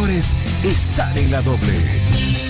mejores 0.00 0.34
están 0.64 1.16
en 1.18 1.30
la 1.30 1.42
doble. 1.42 2.49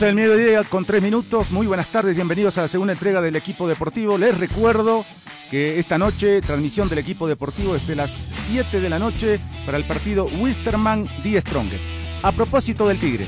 Del 0.00 0.14
mediodía 0.14 0.64
con 0.64 0.86
tres 0.86 1.02
minutos. 1.02 1.50
Muy 1.50 1.66
buenas 1.66 1.88
tardes, 1.88 2.14
bienvenidos 2.14 2.56
a 2.56 2.62
la 2.62 2.68
segunda 2.68 2.94
entrega 2.94 3.20
del 3.20 3.36
equipo 3.36 3.68
deportivo. 3.68 4.16
Les 4.16 4.38
recuerdo 4.38 5.04
que 5.50 5.78
esta 5.78 5.98
noche, 5.98 6.40
transmisión 6.40 6.88
del 6.88 6.98
equipo 6.98 7.28
deportivo 7.28 7.74
desde 7.74 7.94
las 7.94 8.22
7 8.30 8.80
de 8.80 8.88
la 8.88 8.98
noche 8.98 9.38
para 9.66 9.76
el 9.76 9.84
partido 9.84 10.24
Wisterman 10.40 11.06
Die 11.22 11.38
Stronger. 11.38 11.78
A 12.22 12.32
propósito 12.32 12.88
del 12.88 12.98
Tigre, 12.98 13.26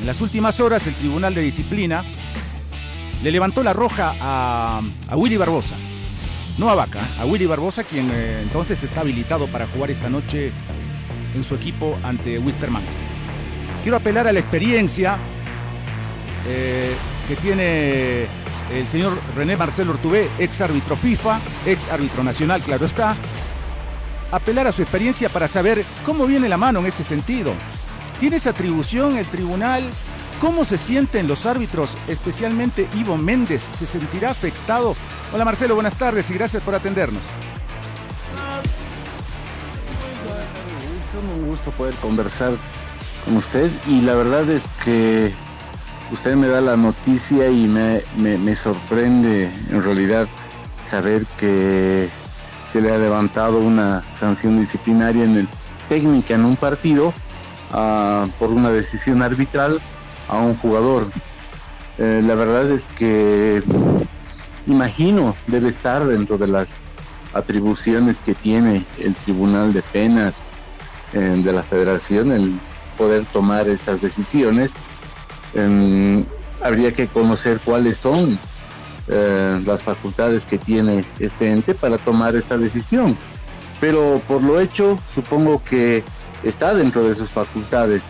en 0.00 0.06
las 0.06 0.22
últimas 0.22 0.58
horas 0.58 0.86
el 0.86 0.94
Tribunal 0.94 1.34
de 1.34 1.42
Disciplina 1.42 2.02
le 3.22 3.30
levantó 3.30 3.62
la 3.62 3.74
roja 3.74 4.14
a, 4.18 4.80
Willy 5.14 5.36
Barbosa. 5.36 5.76
No 6.56 6.70
a 6.70 6.74
Vaca, 6.74 7.00
a 7.20 7.26
Willy 7.26 7.44
Barbosa, 7.44 7.84
quien 7.84 8.10
eh, 8.10 8.40
entonces 8.42 8.82
está 8.82 9.02
habilitado 9.02 9.48
para 9.48 9.66
jugar 9.66 9.90
esta 9.90 10.08
noche 10.08 10.50
en 11.34 11.44
su 11.44 11.54
equipo 11.54 11.98
ante 12.02 12.38
Wisterman. 12.38 12.82
Quiero 13.82 13.98
apelar 13.98 14.26
a 14.26 14.32
la 14.32 14.40
experiencia 14.40 15.18
eh, 16.46 16.94
que 17.28 17.36
tiene 17.36 18.26
el 18.72 18.86
señor 18.86 19.18
René 19.36 19.56
Marcelo 19.56 19.92
Ortubé, 19.92 20.28
ex 20.38 20.60
árbitro 20.60 20.96
FIFA, 20.96 21.40
ex 21.66 21.88
árbitro 21.88 22.22
nacional, 22.22 22.62
claro 22.62 22.86
está, 22.86 23.14
apelar 24.30 24.66
a 24.66 24.72
su 24.72 24.82
experiencia 24.82 25.28
para 25.28 25.48
saber 25.48 25.84
cómo 26.04 26.26
viene 26.26 26.48
la 26.48 26.56
mano 26.56 26.80
en 26.80 26.86
este 26.86 27.04
sentido. 27.04 27.54
¿Tiene 28.20 28.36
esa 28.36 28.50
atribución 28.50 29.18
el 29.18 29.26
tribunal? 29.26 29.84
¿Cómo 30.40 30.64
se 30.64 30.78
sienten 30.78 31.28
los 31.28 31.46
árbitros, 31.46 31.96
especialmente 32.08 32.88
Ivo 32.94 33.16
Méndez? 33.16 33.68
¿Se 33.70 33.86
sentirá 33.86 34.30
afectado? 34.30 34.94
Hola 35.32 35.44
Marcelo, 35.44 35.74
buenas 35.74 35.94
tardes 35.94 36.30
y 36.30 36.34
gracias 36.34 36.62
por 36.62 36.74
atendernos. 36.74 37.24
Es 41.08 41.14
un 41.14 41.46
gusto 41.48 41.70
poder 41.72 41.94
conversar 41.96 42.52
con 43.24 43.36
usted 43.36 43.70
y 43.86 44.02
la 44.02 44.14
verdad 44.14 44.48
es 44.50 44.64
que 44.84 45.32
usted 46.12 46.36
me 46.36 46.46
da 46.46 46.60
la 46.60 46.76
noticia 46.76 47.48
y 47.48 47.66
me, 47.66 48.54
sorprende 48.54 49.50
en 49.70 49.82
realidad 49.82 50.28
saber 50.88 51.24
que 51.38 52.08
se 52.72 52.80
le 52.80 52.92
ha 52.92 52.98
levantado 52.98 53.58
una 53.58 54.02
sanción 54.18 54.58
disciplinaria 54.60 55.24
en 55.24 55.36
el 55.36 55.48
técnica 55.88 56.34
en 56.34 56.44
un 56.44 56.56
partido 56.56 57.12
ah, 57.72 58.26
por 58.38 58.50
una 58.50 58.70
decisión 58.70 59.22
arbitral 59.22 59.80
a 60.28 60.38
un 60.38 60.56
jugador. 60.56 61.08
Eh, 61.98 62.22
la 62.24 62.34
verdad 62.34 62.70
es 62.70 62.86
que 62.98 63.62
imagino 64.66 65.34
debe 65.46 65.68
estar 65.68 66.06
dentro 66.06 66.38
de 66.38 66.48
las 66.48 66.74
atribuciones 67.32 68.20
que 68.20 68.34
tiene 68.34 68.84
el 68.98 69.14
Tribunal 69.14 69.72
de 69.72 69.82
Penas 69.82 70.36
eh, 71.12 71.18
de 71.18 71.52
la 71.52 71.62
Federación 71.62 72.32
el 72.32 72.58
poder 72.96 73.24
tomar 73.26 73.68
estas 73.68 74.00
decisiones 74.00 74.72
habría 76.62 76.92
que 76.92 77.06
conocer 77.06 77.60
cuáles 77.64 77.96
son 77.98 78.38
eh, 79.08 79.62
las 79.64 79.84
facultades 79.84 80.44
que 80.44 80.58
tiene 80.58 81.04
este 81.20 81.50
ente 81.50 81.74
para 81.74 81.96
tomar 81.98 82.34
esta 82.34 82.58
decisión. 82.58 83.16
Pero 83.80 84.20
por 84.26 84.42
lo 84.42 84.60
hecho, 84.60 84.98
supongo 85.14 85.62
que 85.62 86.02
está 86.42 86.74
dentro 86.74 87.04
de 87.04 87.14
sus 87.14 87.30
facultades. 87.30 88.02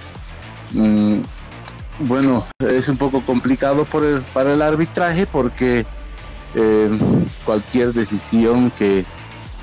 Mm, 0.72 1.18
bueno, 2.00 2.46
es 2.58 2.88
un 2.88 2.96
poco 2.96 3.20
complicado 3.22 3.86
para 4.32 4.52
el 4.52 4.62
arbitraje 4.62 5.26
porque 5.26 5.86
eh, 6.54 6.98
cualquier 7.44 7.92
decisión 7.92 8.70
que 8.70 9.04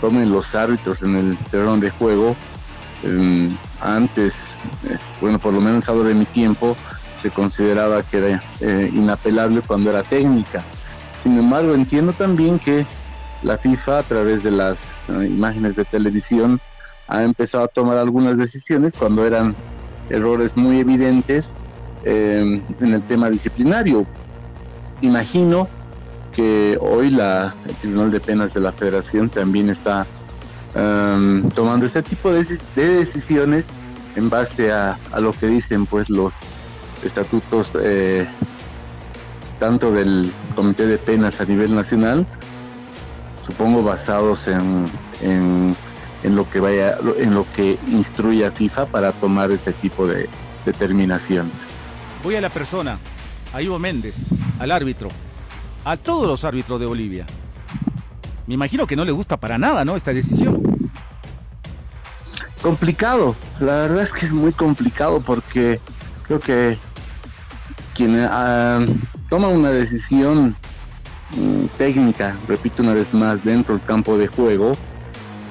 tomen 0.01 0.31
los 0.31 0.53
árbitros 0.53 1.01
en 1.01 1.15
el 1.15 1.37
terreno 1.49 1.77
de 1.77 1.89
juego, 1.89 2.35
eh, 3.03 3.49
antes, 3.81 4.35
bueno, 5.19 5.39
por 5.39 5.53
lo 5.53 5.61
menos 5.61 5.87
hablo 5.89 6.03
de 6.03 6.13
mi 6.13 6.25
tiempo, 6.25 6.75
se 7.23 7.31
consideraba 7.31 8.03
que 8.03 8.17
era 8.17 8.43
eh, 8.59 8.91
inapelable 8.93 9.61
cuando 9.61 9.89
era 9.89 10.03
técnica. 10.03 10.61
Sin 11.23 11.39
embargo, 11.39 11.73
entiendo 11.73 12.11
también 12.11 12.59
que 12.59 12.85
la 13.43 13.57
FIFA 13.57 13.99
a 13.99 14.03
través 14.03 14.43
de 14.43 14.51
las 14.51 14.83
eh, 15.07 15.27
imágenes 15.27 15.77
de 15.77 15.85
televisión 15.85 16.59
ha 17.07 17.23
empezado 17.23 17.63
a 17.63 17.67
tomar 17.69 17.97
algunas 17.97 18.37
decisiones 18.37 18.91
cuando 18.91 19.25
eran 19.25 19.55
errores 20.09 20.57
muy 20.57 20.81
evidentes 20.81 21.55
eh, 22.03 22.61
en 22.81 22.93
el 22.93 23.01
tema 23.03 23.29
disciplinario. 23.29 24.05
Imagino 24.99 25.69
que 26.33 26.77
hoy 26.81 27.09
la, 27.09 27.55
el 27.65 27.75
Tribunal 27.75 28.11
de 28.11 28.19
Penas 28.19 28.53
de 28.53 28.59
la 28.59 28.73
Federación 28.73 29.29
también 29.29 29.69
está 29.69 30.05
tomando 31.53 31.85
este 31.85 32.01
tipo 32.01 32.31
de, 32.31 32.43
decisiones 32.75 33.67
en 34.15 34.27
base 34.31 34.71
a, 34.71 34.97
a, 35.11 35.19
lo 35.19 35.31
que 35.31 35.45
dicen 35.45 35.85
pues 35.85 36.09
los 36.09 36.33
estatutos 37.03 37.73
eh, 37.81 38.27
tanto 39.59 39.91
del 39.91 40.31
Comité 40.55 40.85
de 40.85 40.97
Penas 40.97 41.39
a 41.39 41.45
nivel 41.45 41.75
nacional, 41.75 42.27
supongo 43.45 43.83
basados 43.83 44.47
en, 44.47 44.85
en, 45.21 46.35
lo 46.35 46.49
que 46.49 46.59
vaya, 46.59 46.97
en 47.17 47.33
lo 47.33 47.45
que 47.55 47.77
instruye 47.87 48.45
a 48.45 48.51
FIFA 48.51 48.87
para 48.87 49.11
tomar 49.11 49.51
este 49.51 49.73
tipo 49.73 50.07
de 50.07 50.27
determinaciones. 50.65 51.65
Voy 52.23 52.35
a 52.35 52.41
la 52.41 52.49
persona, 52.49 52.97
a 53.53 53.61
Ivo 53.61 53.79
Méndez, 53.79 54.15
al 54.59 54.71
árbitro, 54.71 55.09
a 55.85 55.97
todos 55.97 56.27
los 56.27 56.43
árbitros 56.43 56.79
de 56.79 56.85
Bolivia. 56.85 57.25
me 58.47 58.53
imagino 58.53 58.87
que 58.87 58.95
no 58.95 59.05
le 59.05 59.11
gusta 59.11 59.37
para 59.37 59.57
nada, 59.57 59.85
¿no? 59.85 59.95
Esta 59.95 60.13
decisión. 60.13 60.61
Complicado, 62.61 63.35
la 63.59 63.73
verdad 63.73 64.03
es 64.03 64.13
que 64.13 64.25
es 64.25 64.31
muy 64.31 64.53
complicado 64.53 65.21
porque 65.21 65.81
creo 66.23 66.39
que 66.39 66.77
quien 67.93 68.25
uh, 68.25 68.85
toma 69.29 69.47
una 69.47 69.69
decisión 69.69 70.55
mm, 71.31 71.65
técnica, 71.77 72.35
repito 72.47 72.83
una 72.83 72.93
vez 72.93 73.13
más, 73.13 73.43
dentro 73.43 73.75
del 73.75 73.85
campo 73.85 74.17
de 74.17 74.27
juego, 74.27 74.75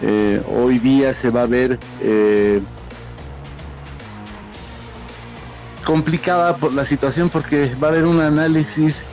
eh, 0.03 0.43
hoy 0.49 0.79
día 0.79 1.13
se 1.13 1.31
va 1.31 1.43
a 1.43 1.47
ver 1.47 1.79
eh, 2.01 2.61
complicada 5.85 6.57
por 6.57 6.75
la 6.75 6.85
situación 6.85 7.29
porque 7.29 7.75
va 7.81 7.89
a 7.89 7.91
haber 7.93 8.07
un 8.07 8.21
análisis 8.21 9.05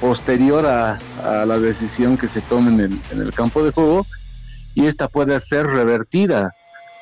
posterior 0.00 0.64
a, 0.64 0.98
la 1.44 1.58
decisión 1.58 2.16
que 2.16 2.28
se 2.28 2.40
tome 2.40 2.84
en 2.84 3.00
el, 3.20 3.34
campo 3.34 3.64
de 3.64 3.72
juego 3.72 4.06
y 4.74 4.86
esta 4.86 5.08
puede 5.08 5.38
ser 5.40 5.66
revertida. 5.66 6.54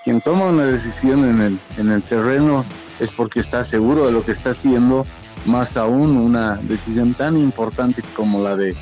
Quien 0.02 0.20
toma 0.20 0.46
una 0.46 0.64
decisión 0.64 1.58
en 1.76 1.90
el 1.90 2.02
terreno 2.04 2.64
es 2.98 3.10
porque 3.10 3.40
está 3.40 3.64
seguro 3.64 4.06
de 4.06 4.12
lo 4.12 4.24
que 4.24 4.32
está 4.32 4.50
haciendo, 4.50 5.06
más 5.44 5.76
aún 5.76 6.16
una 6.16 6.56
decisión 6.56 7.14
tan 7.14 7.36
importante 7.36 8.02
como 8.14 8.42
la 8.42 8.56
de 8.56 8.76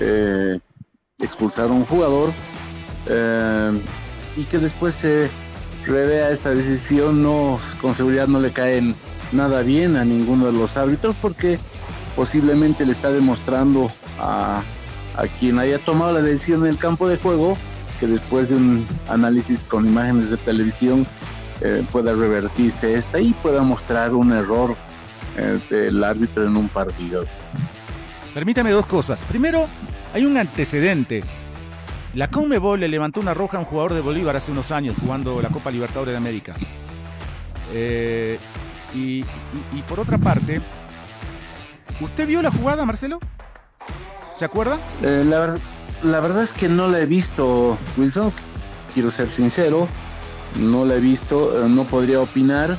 eh, 0.00 0.58
expulsar 1.18 1.66
a 1.66 1.72
un 1.72 1.84
jugador 1.84 2.32
eh, 3.06 3.80
y 4.36 4.44
que 4.44 4.58
después 4.58 4.94
se 4.94 5.30
revea 5.86 6.30
esta 6.30 6.50
decisión, 6.50 7.22
no, 7.22 7.58
con 7.80 7.94
seguridad 7.94 8.28
no 8.28 8.40
le 8.40 8.52
caen 8.52 8.94
nada 9.32 9.62
bien 9.62 9.96
a 9.96 10.04
ninguno 10.04 10.46
de 10.46 10.52
los 10.52 10.76
árbitros 10.76 11.16
porque 11.16 11.58
posiblemente 12.14 12.84
le 12.84 12.92
está 12.92 13.10
demostrando 13.10 13.90
a, 14.18 14.62
quien 15.40 15.58
haya 15.58 15.80
tomado 15.80 16.12
la 16.12 16.22
decisión 16.22 16.60
en 16.60 16.66
el 16.68 16.78
campo 16.78 17.08
de 17.08 17.16
juego 17.16 17.56
que 17.98 18.06
después 18.06 18.50
de 18.50 18.56
un 18.56 18.86
análisis 19.08 19.64
con 19.64 19.84
imágenes 19.84 20.30
de 20.30 20.36
televisión 20.36 21.08
eh, 21.60 21.84
pueda 21.90 22.14
revertirse 22.14 22.94
esta 22.94 23.18
y 23.18 23.32
pueda 23.32 23.62
mostrar 23.62 24.14
un 24.14 24.32
error 24.32 24.76
eh, 25.38 25.60
del 25.70 26.02
árbitro 26.02 26.44
en 26.44 26.56
un 26.56 26.68
partido. 26.68 27.24
Permítame 28.34 28.70
dos 28.70 28.86
cosas. 28.86 29.22
Primero, 29.22 29.68
hay 30.12 30.24
un 30.24 30.36
antecedente. 30.36 31.22
La 32.14 32.28
Conmebol 32.28 32.80
le 32.80 32.88
levantó 32.88 33.20
una 33.20 33.34
roja 33.34 33.58
a 33.58 33.60
un 33.60 33.66
jugador 33.66 33.94
de 33.94 34.00
Bolívar 34.00 34.36
hace 34.36 34.50
unos 34.50 34.72
años 34.72 34.96
jugando 35.00 35.40
la 35.40 35.50
Copa 35.50 35.70
Libertadores 35.70 36.12
de 36.12 36.16
América. 36.16 36.54
Eh, 37.72 38.38
y, 38.94 39.22
por 39.86 40.00
otra 40.00 40.18
parte, 40.18 40.60
¿usted 42.00 42.26
vio 42.26 42.40
la 42.42 42.50
jugada, 42.50 42.84
Marcelo? 42.84 43.18
¿Se 44.34 44.44
acuerda? 44.44 44.78
Eh, 45.02 45.24
la, 46.02 46.20
verdad 46.20 46.42
es 46.42 46.52
que 46.52 46.68
no 46.68 46.88
la 46.88 47.00
he 47.00 47.06
visto, 47.06 47.76
Wilson. 47.96 48.32
Quiero 48.94 49.10
ser 49.10 49.30
sincero, 49.30 49.86
no 50.58 50.84
la 50.84 50.94
he 50.94 51.00
visto, 51.00 51.64
eh, 51.64 51.68
no 51.68 51.84
podría 51.84 52.20
opinar 52.20 52.78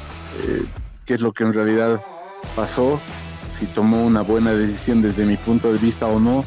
qué 1.06 1.14
es 1.14 1.22
lo 1.22 1.34
que 1.34 1.44
en 1.44 1.54
realidad 1.54 2.02
pasó, 2.56 3.00
si 3.52 3.66
tomó 3.68 4.06
una 4.06 4.22
buena 4.22 4.52
decisión 4.54 5.02
desde 5.02 5.26
mi 5.26 5.38
punto 5.38 5.72
de 5.72 5.80
vista 5.80 6.08
o 6.08 6.20
no 6.20 6.46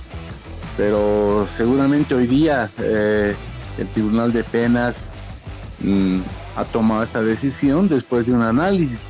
pero 0.76 1.46
seguramente 1.48 2.14
hoy 2.14 2.26
día 2.26 2.70
eh, 2.78 3.34
el 3.78 3.88
Tribunal 3.88 4.32
de 4.32 4.44
Penas 4.44 5.10
mm, 5.80 6.20
ha 6.56 6.64
tomado 6.64 7.02
esta 7.02 7.22
decisión 7.22 7.88
después 7.88 8.26
de 8.26 8.32
un 8.32 8.42
análisis. 8.42 9.00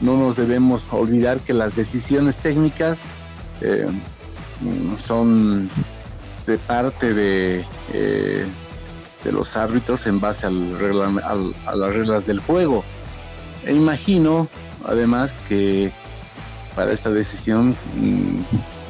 No 0.00 0.16
nos 0.16 0.36
debemos 0.36 0.88
olvidar 0.92 1.40
que 1.40 1.52
las 1.52 1.76
decisiones 1.76 2.36
técnicas 2.36 3.00
eh, 3.60 3.86
son 4.96 5.70
de 6.46 6.58
parte 6.58 7.14
de, 7.14 7.64
eh, 7.92 8.46
de 9.22 9.32
los 9.32 9.56
árbitros 9.56 10.06
en 10.06 10.20
base 10.20 10.46
a 10.46 10.50
las 10.50 11.94
reglas 11.94 12.26
del 12.26 12.40
juego. 12.40 12.84
E 13.64 13.72
imagino, 13.72 14.48
además, 14.84 15.38
que 15.48 15.92
para 16.74 16.92
esta 16.92 17.10
decisión 17.10 17.76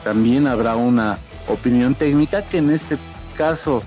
también 0.03 0.47
habrá 0.47 0.77
una 0.77 1.19
opinión 1.49 1.95
técnica 1.95 2.47
que 2.47 2.59
en 2.59 2.71
este 2.71 2.99
caso 3.37 3.83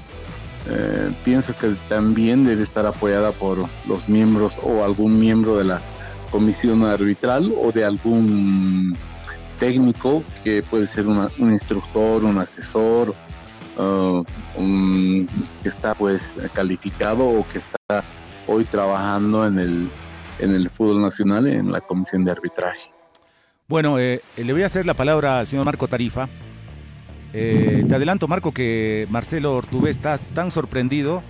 eh, 0.70 1.14
pienso 1.24 1.56
que 1.56 1.76
también 1.88 2.44
debe 2.44 2.64
estar 2.64 2.86
apoyada 2.86 3.32
por 3.32 3.66
los 3.88 4.10
miembros 4.10 4.58
o 4.62 4.84
algún 4.84 5.20
miembro 5.20 5.56
de 5.58 5.64
la 5.64 5.82
comisión 6.32 6.84
arbitral 6.84 7.54
o 7.58 7.72
de 7.72 7.86
algún 7.86 8.98
técnico 9.60 10.24
que 10.44 10.62
puede 10.62 10.86
ser 10.86 11.08
un 11.08 11.52
instructor, 11.52 12.24
un 12.26 12.38
asesor, 12.38 13.16
uh, 13.78 14.24
que 15.62 15.70
está 15.70 15.96
pues 15.96 16.36
calificado 16.54 17.26
o 17.26 17.48
que 17.48 17.60
está 17.60 18.04
hoy 18.46 18.66
trabajando 18.66 19.46
en 19.46 19.58
el, 19.58 19.90
en 20.40 20.52
el 20.54 20.70
fútbol 20.70 21.02
nacional 21.02 21.48
en 21.48 21.72
la 21.72 21.82
comisión 21.82 22.26
de 22.26 22.32
arbitraje. 22.32 22.97
Bueno, 23.68 24.00
eh, 24.00 24.22
le 24.38 24.54
voy 24.54 24.64
a 24.64 24.68
hacer 24.68 24.86
la 24.86 24.94
palabra 24.94 25.40
al 25.40 25.48
señor 25.48 25.66
Marco 25.66 25.88
Tarifa 25.88 26.30
eh, 27.34 27.86
te 27.88 27.96
adelanto, 27.96 28.28
Marco, 28.28 28.52
que 28.52 29.08
Marcelo 29.10 29.56
Ortubé 29.58 29.90
está 29.90 30.18
tan 30.18 30.50
sorprendido 30.52 31.22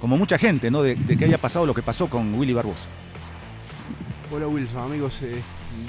como 0.00 0.16
mucha 0.16 0.38
gente, 0.38 0.70
¿no? 0.70 0.82
De, 0.82 0.96
que 0.96 1.24
haya 1.24 1.38
pasado 1.38 1.66
lo 1.66 1.74
que 1.74 1.82
pasó 1.82 2.08
con 2.08 2.34
Willy 2.34 2.52
Barbosa. 2.52 2.88
Hola 4.32 4.46
Wilson, 4.46 4.78
amigos. 4.78 5.18
Eh, 5.22 5.40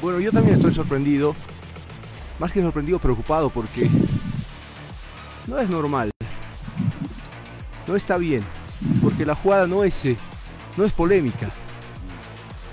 bueno, 0.02 0.20
yo 0.20 0.32
también 0.32 0.56
estoy 0.56 0.74
sorprendido. 0.74 1.36
Más 2.40 2.52
que 2.52 2.62
sorprendido, 2.62 3.00
preocupado 3.00 3.50
porque 3.50 3.90
no 5.48 5.60
es 5.60 5.70
normal. 5.70 6.12
No 7.86 7.96
está 7.96 8.18
bien. 8.18 8.44
Porque 9.02 9.26
la 9.26 9.36
jugada 9.36 9.68
no 9.68 9.84
es, 9.84 10.06
eh, 10.06 10.16
no 10.78 10.86
es 10.86 10.94
polémica. 10.94 11.50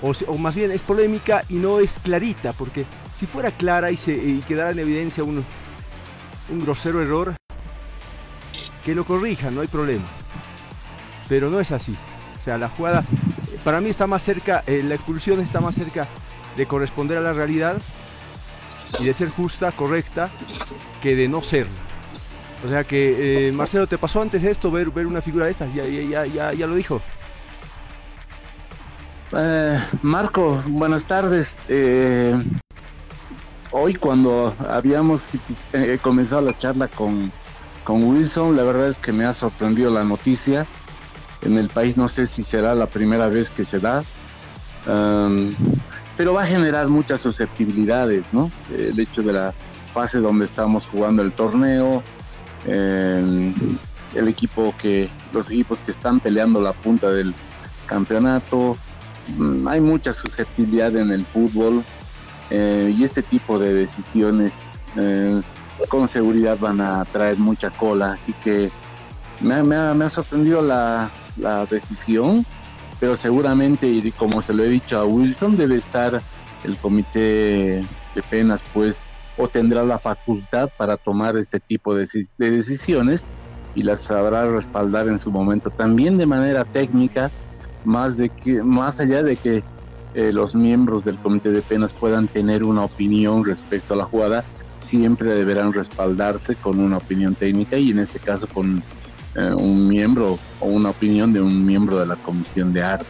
O, 0.01 0.13
o, 0.27 0.37
más 0.37 0.55
bien 0.55 0.71
es 0.71 0.81
polémica 0.81 1.43
y 1.49 1.55
no 1.55 1.79
es 1.79 1.99
clarita. 2.01 2.53
Porque 2.53 2.85
si 3.17 3.25
fuera 3.25 3.51
clara 3.51 3.91
y, 3.91 3.97
quedara 4.47 4.71
en 4.71 4.79
evidencia 4.79 5.23
uno 5.23 5.43
un 6.49 6.59
grosero 6.59 7.01
error, 7.01 7.35
que 8.83 8.93
lo 8.93 9.03
corrijan, 9.05 9.55
no 9.55 9.61
hay 9.61 9.67
problema. 9.67 10.05
Pero 11.27 11.49
no 11.49 11.59
es 11.59 11.71
así. 11.71 11.95
O 12.39 12.43
sea, 12.43 12.59
la 12.59 12.69
jugada, 12.69 13.03
para 13.63 13.81
mí 13.81 13.89
está 13.89 14.05
más 14.05 14.21
cerca, 14.21 14.63
eh, 14.67 14.83
la 14.83 14.93
expulsión 14.93 15.41
está 15.41 15.59
más 15.59 15.73
cerca 15.73 16.07
de 16.55 16.67
corresponder 16.67 17.17
a 17.17 17.21
la 17.21 17.33
realidad 17.33 17.81
y 18.99 19.05
de 19.05 19.13
ser 19.13 19.29
justa, 19.29 19.71
correcta, 19.71 20.29
que 21.01 21.15
de 21.15 21.27
no 21.27 21.41
serlo. 21.41 21.73
O 22.63 22.69
sea 22.69 22.83
que, 22.83 23.47
eh, 23.47 23.51
Marcelo, 23.51 23.87
¿te 23.87 23.97
pasó 23.97 24.21
antes 24.21 24.43
esto, 24.43 24.69
ver, 24.69 24.91
ver 24.91 25.07
una 25.07 25.21
figura 25.21 25.45
de 25.45 25.51
estas? 25.51 25.73
Ya, 25.73 25.83
ya, 25.85 26.25
ya, 26.27 26.53
ya 26.53 26.67
lo 26.67 26.75
dijo. 26.75 27.01
Eh, 29.35 29.79
Marco, 30.03 30.63
buenas 30.67 31.05
tardes 31.05 31.57
hoy 33.77 33.93
cuando 33.93 34.55
habíamos 34.69 35.27
eh, 35.73 35.99
comenzado 36.01 36.41
la 36.41 36.57
charla 36.57 36.87
con, 36.87 37.29
con 37.83 38.03
Wilson, 38.03 38.55
la 38.55 38.63
verdad 38.63 38.87
es 38.87 38.97
que 38.97 39.11
me 39.11 39.25
ha 39.25 39.33
sorprendido 39.33 39.91
la 39.91 40.05
noticia. 40.05 40.65
En 41.41 41.57
el 41.57 41.67
país 41.67 41.97
no 41.97 42.07
sé 42.07 42.25
si 42.25 42.41
será 42.41 42.73
la 42.73 42.87
primera 42.87 43.27
vez 43.27 43.49
que 43.49 43.65
se 43.65 43.79
da, 43.79 44.03
pero 46.15 46.33
va 46.33 46.43
a 46.43 46.45
generar 46.45 46.87
muchas 46.87 47.19
susceptibilidades, 47.19 48.25
¿no? 48.31 48.49
El 48.75 48.97
hecho 48.97 49.21
de 49.21 49.33
la 49.33 49.53
fase 49.93 50.19
donde 50.19 50.45
estamos 50.45 50.87
jugando 50.87 51.21
el 51.21 51.33
torneo, 51.33 52.01
el 52.65 53.53
equipo 54.27 54.73
que, 54.81 55.09
los 55.33 55.49
equipos 55.49 55.81
que 55.81 55.91
están 55.91 56.21
peleando 56.21 56.61
la 56.61 56.71
punta 56.71 57.09
del 57.09 57.35
campeonato, 57.85 58.77
mm, 59.37 59.67
hay 59.67 59.81
mucha 59.81 60.13
susceptibilidad 60.13 60.95
en 60.95 61.11
el 61.11 61.25
fútbol, 61.25 61.83
eh, 62.49 62.93
y 62.95 63.03
este 63.03 63.23
tipo 63.23 63.59
de 63.59 63.73
decisiones 63.73 64.63
eh, 64.95 65.41
con 65.89 66.07
seguridad 66.07 66.57
van 66.59 66.81
a 66.81 67.03
traer 67.05 67.37
mucha 67.37 67.69
cola. 67.69 68.13
Así 68.13 68.33
que 68.33 68.71
me, 69.41 69.53
ha, 69.53 70.09
sorprendido 70.09 70.61
la, 70.61 71.09
decisión, 71.69 72.45
pero 72.99 73.17
seguramente, 73.17 73.87
y 73.87 74.11
como 74.11 74.41
se 74.41 74.53
lo 74.53 74.63
he 74.63 74.69
dicho 74.69 74.97
a 74.97 75.05
Wilson, 75.05 75.57
debe 75.57 75.75
estar 75.75 76.21
el 76.63 76.77
comité 76.77 77.81
de 78.15 78.21
penas, 78.29 78.63
pues, 78.73 79.03
o 79.37 79.47
tendrá 79.47 79.83
la 79.83 79.99
facultad 79.99 80.69
para 80.77 80.95
tomar 80.95 81.35
este 81.35 81.59
tipo 81.59 81.93
de, 81.93 82.07
de 82.37 82.51
decisiones 82.51 83.27
y 83.75 83.81
las 83.81 83.99
sabrá 83.99 84.49
respaldar 84.49 85.09
en 85.09 85.19
su 85.19 85.29
momento 85.29 85.69
también 85.69 86.17
de 86.17 86.25
manera 86.25 86.63
técnica, 86.63 87.29
más, 87.83 88.15
de 88.15 88.29
que, 88.29 88.63
más 88.63 89.01
allá 89.01 89.21
de 89.21 89.35
que 89.35 89.63
eh, 90.15 90.31
los 90.33 90.55
miembros 90.55 91.03
del 91.03 91.17
comité 91.17 91.51
de 91.51 91.61
penas 91.61 91.93
puedan 91.93 92.27
tener 92.27 92.63
una 92.63 92.83
opinión 92.83 93.45
respecto 93.45 93.93
a 93.93 93.97
la 93.97 94.05
jugada, 94.05 94.43
siempre 94.79 95.29
deberán 95.29 95.73
respaldarse 95.73 96.55
con 96.55 96.79
una 96.79 96.97
opinión 96.97 97.35
técnica 97.35 97.77
y 97.77 97.91
en 97.91 97.99
este 97.99 98.19
caso 98.19 98.47
con 98.47 98.81
eh, 99.35 99.53
un 99.55 99.87
miembro 99.87 100.39
o 100.59 100.65
una 100.67 100.89
opinión 100.89 101.33
de 101.33 101.41
un 101.41 101.65
miembro 101.65 101.99
de 101.99 102.05
la 102.05 102.15
comisión 102.15 102.73
de 102.73 102.83
arte. 102.83 103.05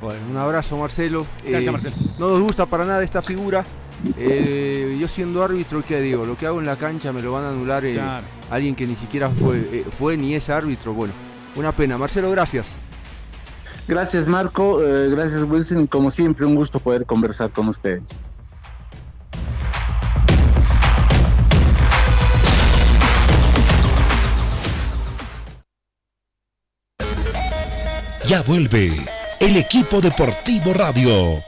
Bueno, 0.00 0.20
un 0.30 0.36
abrazo 0.36 0.76
Marcelo. 0.76 1.26
Gracias 1.44 1.66
eh, 1.66 1.70
Marcelo. 1.72 1.96
No 2.18 2.28
nos 2.30 2.40
gusta 2.40 2.66
para 2.66 2.84
nada 2.84 3.02
esta 3.02 3.22
figura, 3.22 3.64
Eh, 4.18 4.96
yo 5.00 5.08
siendo 5.08 5.42
árbitro, 5.42 5.82
¿qué 5.86 6.00
digo? 6.00 6.24
Lo 6.24 6.36
que 6.36 6.46
hago 6.46 6.60
en 6.60 6.66
la 6.66 6.76
cancha 6.76 7.12
me 7.12 7.22
lo 7.22 7.32
van 7.32 7.44
a 7.44 7.48
anular 7.50 7.84
eh, 7.84 7.98
alguien 8.50 8.74
que 8.74 8.86
ni 8.86 8.94
siquiera 8.94 9.30
fue, 9.30 9.58
eh, 9.72 9.84
fue 9.98 10.16
ni 10.16 10.34
es 10.34 10.50
árbitro. 10.50 10.92
Bueno, 10.92 11.14
una 11.56 11.72
pena. 11.72 11.96
Marcelo, 11.98 12.30
gracias. 12.30 12.66
Gracias 13.88 14.26
Marco, 14.26 14.78
gracias 15.10 15.42
Wilson. 15.44 15.86
Como 15.86 16.10
siempre, 16.10 16.44
un 16.44 16.54
gusto 16.56 16.80
poder 16.80 17.06
conversar 17.06 17.50
con 17.52 17.68
ustedes. 17.68 18.02
Ya 28.28 28.42
vuelve 28.42 28.90
el 29.38 29.56
equipo 29.56 30.00
deportivo 30.00 30.72
radio. 30.72 31.40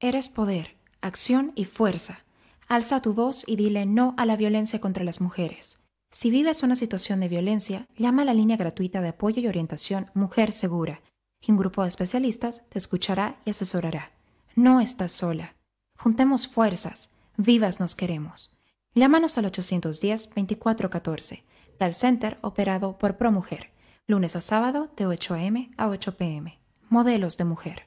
Eres 0.00 0.28
poder, 0.28 0.74
acción 1.00 1.52
y 1.54 1.64
fuerza. 1.64 2.24
Alza 2.66 3.00
tu 3.02 3.14
voz 3.14 3.44
y 3.46 3.54
dile 3.54 3.86
no 3.86 4.14
a 4.16 4.26
la 4.26 4.36
violencia 4.36 4.80
contra 4.80 5.04
las 5.04 5.20
mujeres. 5.20 5.87
Si 6.20 6.32
vives 6.32 6.64
una 6.64 6.74
situación 6.74 7.20
de 7.20 7.28
violencia, 7.28 7.86
llama 7.96 8.22
a 8.22 8.24
la 8.24 8.34
línea 8.34 8.56
gratuita 8.56 9.00
de 9.00 9.10
apoyo 9.10 9.40
y 9.40 9.46
orientación 9.46 10.10
Mujer 10.14 10.50
Segura 10.50 11.00
y 11.40 11.52
un 11.52 11.56
grupo 11.56 11.84
de 11.84 11.90
especialistas 11.90 12.68
te 12.70 12.78
escuchará 12.80 13.36
y 13.44 13.50
asesorará. 13.50 14.10
No 14.56 14.80
estás 14.80 15.12
sola. 15.12 15.54
Juntemos 15.96 16.48
fuerzas. 16.48 17.10
Vivas 17.36 17.78
nos 17.78 17.94
queremos. 17.94 18.52
Llámanos 18.96 19.38
al 19.38 19.44
810-2414 19.44 21.44
Call 21.78 21.94
Center 21.94 22.38
operado 22.40 22.98
por 22.98 23.16
ProMujer, 23.16 23.70
lunes 24.08 24.34
a 24.34 24.40
sábado 24.40 24.90
de 24.96 25.06
8 25.06 25.34
a.m. 25.34 25.70
a 25.76 25.86
8 25.86 26.16
p.m. 26.16 26.58
Modelos 26.88 27.36
de 27.36 27.44
mujer. 27.44 27.86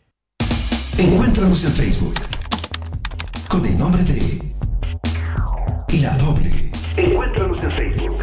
Encuéntranos 0.97 1.65
en 1.65 1.71
Facebook 1.73 2.15
con 3.49 3.65
el 3.65 3.77
nombre 3.77 4.01
de 4.03 4.53
La 6.01 6.17
Doble. 6.17 6.70
Encuéntranos 6.97 7.63
en 7.63 7.71
Facebook. 7.71 8.21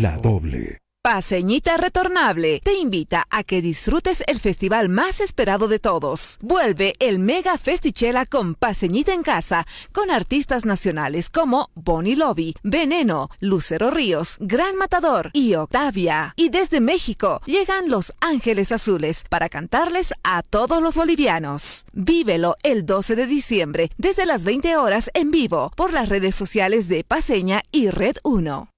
La 0.00 0.16
Doble. 0.18 0.81
Paseñita 1.02 1.76
Retornable 1.78 2.60
te 2.62 2.74
invita 2.74 3.26
a 3.28 3.42
que 3.42 3.60
disfrutes 3.60 4.22
el 4.28 4.38
festival 4.38 4.88
más 4.88 5.18
esperado 5.18 5.66
de 5.66 5.80
todos. 5.80 6.38
Vuelve 6.40 6.94
el 7.00 7.18
Mega 7.18 7.58
Festichela 7.58 8.24
con 8.24 8.54
Paseñita 8.54 9.12
en 9.12 9.24
casa, 9.24 9.66
con 9.90 10.12
artistas 10.12 10.64
nacionales 10.64 11.28
como 11.28 11.70
Bonnie 11.74 12.14
Lobby, 12.14 12.54
Veneno, 12.62 13.30
Lucero 13.40 13.90
Ríos, 13.90 14.36
Gran 14.38 14.76
Matador 14.76 15.30
y 15.32 15.54
Octavia. 15.54 16.34
Y 16.36 16.50
desde 16.50 16.80
México 16.80 17.40
llegan 17.46 17.90
Los 17.90 18.12
Ángeles 18.20 18.70
Azules 18.70 19.24
para 19.28 19.48
cantarles 19.48 20.14
a 20.22 20.44
todos 20.44 20.80
los 20.80 20.94
bolivianos. 20.94 21.84
Vívelo 21.92 22.54
el 22.62 22.86
12 22.86 23.16
de 23.16 23.26
diciembre 23.26 23.90
desde 23.98 24.24
las 24.24 24.44
20 24.44 24.76
horas 24.76 25.10
en 25.14 25.32
vivo 25.32 25.72
por 25.74 25.92
las 25.92 26.08
redes 26.08 26.36
sociales 26.36 26.86
de 26.86 27.02
Paseña 27.02 27.64
y 27.72 27.90
Red 27.90 28.18
1 28.22 28.71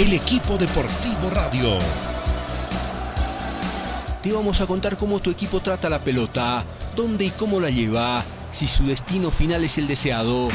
el 0.00 0.14
equipo 0.14 0.56
deportivo 0.56 1.28
radio. 1.30 1.78
Te 4.22 4.32
vamos 4.32 4.62
a 4.62 4.66
contar 4.66 4.96
cómo 4.96 5.18
tu 5.18 5.30
equipo 5.30 5.60
trata 5.60 5.90
la 5.90 5.98
pelota, 5.98 6.64
dónde 6.96 7.26
y 7.26 7.30
cómo 7.30 7.60
la 7.60 7.68
lleva, 7.68 8.24
si 8.50 8.66
su 8.66 8.86
destino 8.86 9.30
final 9.30 9.62
es 9.62 9.76
el 9.76 9.86
deseado. 9.86 10.48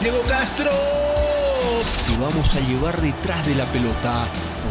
Diego 0.00 0.20
Castro. 0.28 0.70
Te 2.06 2.22
vamos 2.22 2.54
a 2.54 2.60
llevar 2.60 3.00
detrás 3.00 3.44
de 3.46 3.56
la 3.56 3.64
pelota 3.64 4.26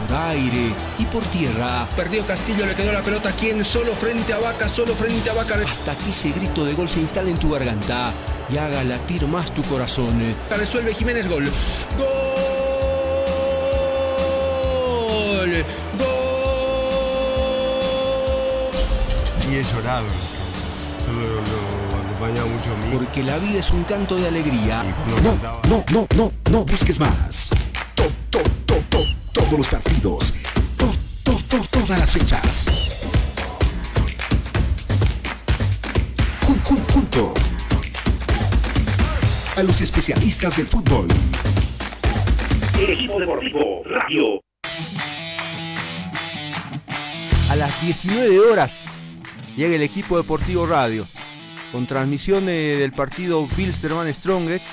por 0.07 0.17
aire 0.29 0.71
y 0.97 1.03
por 1.03 1.23
tierra. 1.25 1.85
Perdió 1.97 2.25
Castillo, 2.25 2.65
le 2.65 2.75
quedó 2.75 2.93
la 2.93 3.01
pelota. 3.01 3.33
¿Quién? 3.37 3.65
Solo 3.65 3.93
frente 3.93 4.31
a 4.31 4.39
Vaca, 4.39 4.69
solo 4.69 4.95
frente 4.95 5.29
a 5.29 5.33
Vaca. 5.33 5.55
Hasta 5.55 5.95
que 5.95 6.11
ese 6.11 6.31
grito 6.31 6.63
de 6.63 6.75
gol 6.75 6.87
se 6.87 7.01
instale 7.01 7.31
en 7.31 7.37
tu 7.37 7.51
garganta 7.51 8.13
y 8.51 8.57
haga 8.57 8.83
latir 8.83 9.27
más 9.27 9.51
tu 9.53 9.61
corazón. 9.63 10.35
Resuelve 10.49 10.93
Jiménez, 10.93 11.27
gol. 11.27 11.45
¡Gol! 11.97 12.09
¡Gol! 15.97 16.09
Y 19.51 19.55
he 19.55 19.63
llorado. 19.63 20.07
Lo 21.07 21.97
acompañaba 21.97 22.47
mucho 22.47 22.73
a 22.73 22.77
mí. 22.85 22.91
Porque 22.93 23.23
la 23.23 23.37
vida 23.37 23.59
es 23.59 23.71
un 23.71 23.83
canto 23.83 24.15
de 24.15 24.27
alegría. 24.27 24.83
No, 25.23 25.37
no, 25.69 25.83
no, 25.91 26.07
no, 26.15 26.31
no 26.51 26.65
busques 26.65 26.99
más. 26.99 27.49
Top, 27.95 28.11
top, 28.29 28.47
top, 28.65 28.83
top 28.89 29.19
todos 29.49 29.57
los 29.57 29.67
partidos, 29.67 30.33
todas 31.71 31.97
las 31.97 32.11
fechas. 32.11 32.67
junto 36.93 37.33
a 39.59 39.63
los 39.63 39.81
especialistas 39.81 40.55
del 40.55 40.67
fútbol. 40.67 41.05
equipo 42.77 43.19
deportivo 43.19 43.83
Radio. 43.85 44.41
A 47.49 47.55
las 47.57 47.81
19 47.81 48.39
horas 48.39 48.85
llega 49.57 49.75
el 49.75 49.81
equipo 49.81 50.15
deportivo 50.15 50.65
Radio 50.65 51.05
con 51.73 51.85
transmisión 51.87 52.45
del 52.45 52.93
partido 52.93 53.45
Bilsterman 53.57 54.13
Strongest. 54.13 54.65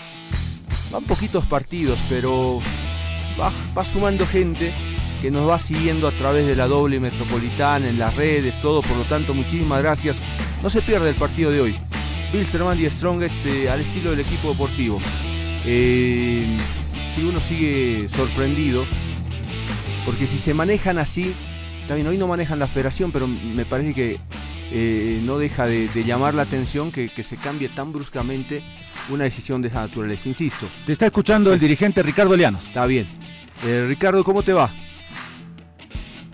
Van 0.93 1.02
poquitos 1.02 1.47
partidos, 1.47 1.99
pero 2.09 2.61
va, 3.40 3.85
sumando 3.85 4.25
gente 4.25 4.73
que 5.21 5.33
nos 5.33 5.49
va 5.49 5.59
siguiendo 5.59 6.07
a 6.07 6.12
través 6.12 6.47
de 6.47 6.55
la 6.55 6.69
doble 6.69 7.00
metropolitana, 7.00 7.88
en 7.88 7.99
las 7.99 8.14
redes, 8.14 8.55
todo. 8.62 8.83
Por 8.83 8.97
lo 8.97 9.05
tanto, 9.05 9.35
muchísimas 9.35 9.83
gracias. 9.83 10.16
No 10.62 10.71
se 10.71 10.81
pierde 10.81 11.09
el 11.09 11.16
partido 11.16 11.50
de 11.50 11.61
hoy. 11.61 11.76
Bilsterman 12.33 12.80
y 12.80 12.90
Strongest 12.90 13.47
eh, 13.47 13.71
al 13.71 13.80
estilo 13.80 14.11
del 14.11 14.21
equipo 14.21 14.50
deportivo. 14.50 15.00
Eh, 15.64 16.59
si 17.14 17.25
uno 17.25 17.40
sigue 17.40 18.09
sorprendido, 18.09 18.85
porque 20.04 20.26
si 20.26 20.38
se 20.38 20.54
manejan 20.54 20.99
así, 20.99 21.35
también 21.88 22.06
hoy 22.09 22.18
no 22.18 22.26
manejan 22.26 22.59
la 22.59 22.66
federación, 22.66 23.12
pero 23.12 23.26
me 23.26 23.64
parece 23.64 23.95
que 23.95 24.18
eh, 24.73 25.21
no 25.25 25.38
deja 25.38 25.66
de, 25.66 25.88
llamar 26.04 26.35
la 26.35 26.42
atención 26.42 26.90
que, 26.90 27.09
que 27.09 27.23
se 27.23 27.37
cambie 27.37 27.68
tan 27.68 27.92
bruscamente 27.92 28.62
una 29.09 29.25
decisión 29.25 29.62
de 29.62 29.68
esa 29.68 29.80
naturaleza, 29.80 30.28
insisto. 30.28 30.66
Te 30.85 30.92
está 30.92 31.06
escuchando 31.06 31.52
el 31.52 31.61
dirigente 31.61 32.02
Ricardo 32.02 32.37
Llanos. 32.37 32.66
Está 32.66 32.87
bien. 32.87 33.06
Eh, 33.64 33.87
Ricardo, 33.88 34.23
¿cómo 34.25 34.42
te 34.42 34.52
va? 34.52 34.71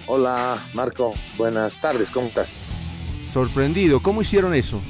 Hola, 0.07 0.63
Marco. 0.75 1.15
Buenas 1.37 1.77
tardes, 1.81 2.11
¿cómo 2.11 2.27
estás? 2.29 2.51
Sorprendido, 3.33 4.01
¿cómo 4.01 4.23
hicieron 4.23 4.55
eso? 4.55 4.81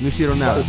No 0.00 0.08
hicieron 0.08 0.38
nada. 0.38 0.62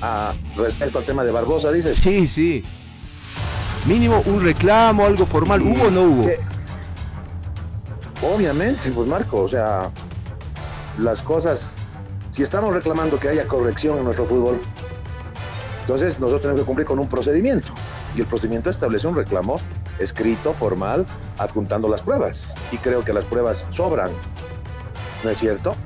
Ah, 0.00 0.34
respecto 0.56 0.98
al 0.98 1.04
tema 1.04 1.24
de 1.24 1.30
Barbosa, 1.30 1.70
dices. 1.70 1.96
Sí, 1.96 2.26
sí. 2.26 2.64
Mínimo 3.86 4.22
un 4.26 4.40
reclamo, 4.40 5.04
algo 5.04 5.26
formal, 5.26 5.62
¿hubo 5.62 5.84
o 5.84 5.90
no 5.90 6.02
hubo? 6.02 6.30
Obviamente, 8.34 8.90
pues 8.90 9.08
Marco, 9.08 9.42
o 9.42 9.48
sea, 9.48 9.90
las 10.98 11.22
cosas, 11.22 11.76
si 12.30 12.42
estamos 12.42 12.72
reclamando 12.74 13.18
que 13.18 13.28
haya 13.28 13.46
corrección 13.48 13.98
en 13.98 14.04
nuestro 14.04 14.24
fútbol, 14.24 14.60
entonces 15.80 16.20
nosotros 16.20 16.42
tenemos 16.42 16.60
que 16.60 16.66
cumplir 16.66 16.86
con 16.86 16.98
un 16.98 17.08
procedimiento. 17.08 17.72
Y 18.16 18.20
el 18.20 18.26
procedimiento 18.26 18.70
establece 18.70 19.06
un 19.06 19.16
reclamo 19.16 19.60
escrito, 19.98 20.52
formal, 20.52 21.06
adjuntando 21.38 21.88
las 21.88 22.02
pruebas. 22.02 22.46
Y 22.70 22.76
creo 22.76 23.04
que 23.04 23.12
las 23.12 23.24
pruebas 23.24 23.66
sobran. 23.70 24.10
¿No 25.24 25.30
es 25.30 25.38
cierto? 25.38 25.76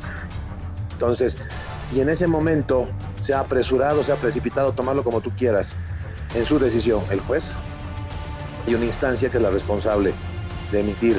Entonces, 0.97 1.37
si 1.83 2.01
en 2.01 2.09
ese 2.09 2.27
momento 2.27 2.89
se 3.21 3.35
ha 3.35 3.41
apresurado, 3.41 4.03
se 4.03 4.13
ha 4.13 4.17
precipitado, 4.17 4.73
tomarlo 4.73 5.05
como 5.05 5.21
tú 5.21 5.31
quieras, 5.37 5.75
en 6.35 6.47
su 6.47 6.59
decisión, 6.59 7.03
el 7.11 7.21
juez, 7.21 7.53
y 8.67 8.75
una 8.75 8.87
instancia 8.87 9.29
que 9.29 9.37
es 9.37 9.43
la 9.43 9.51
responsable 9.51 10.15
de 10.73 10.81
emitir 10.81 11.19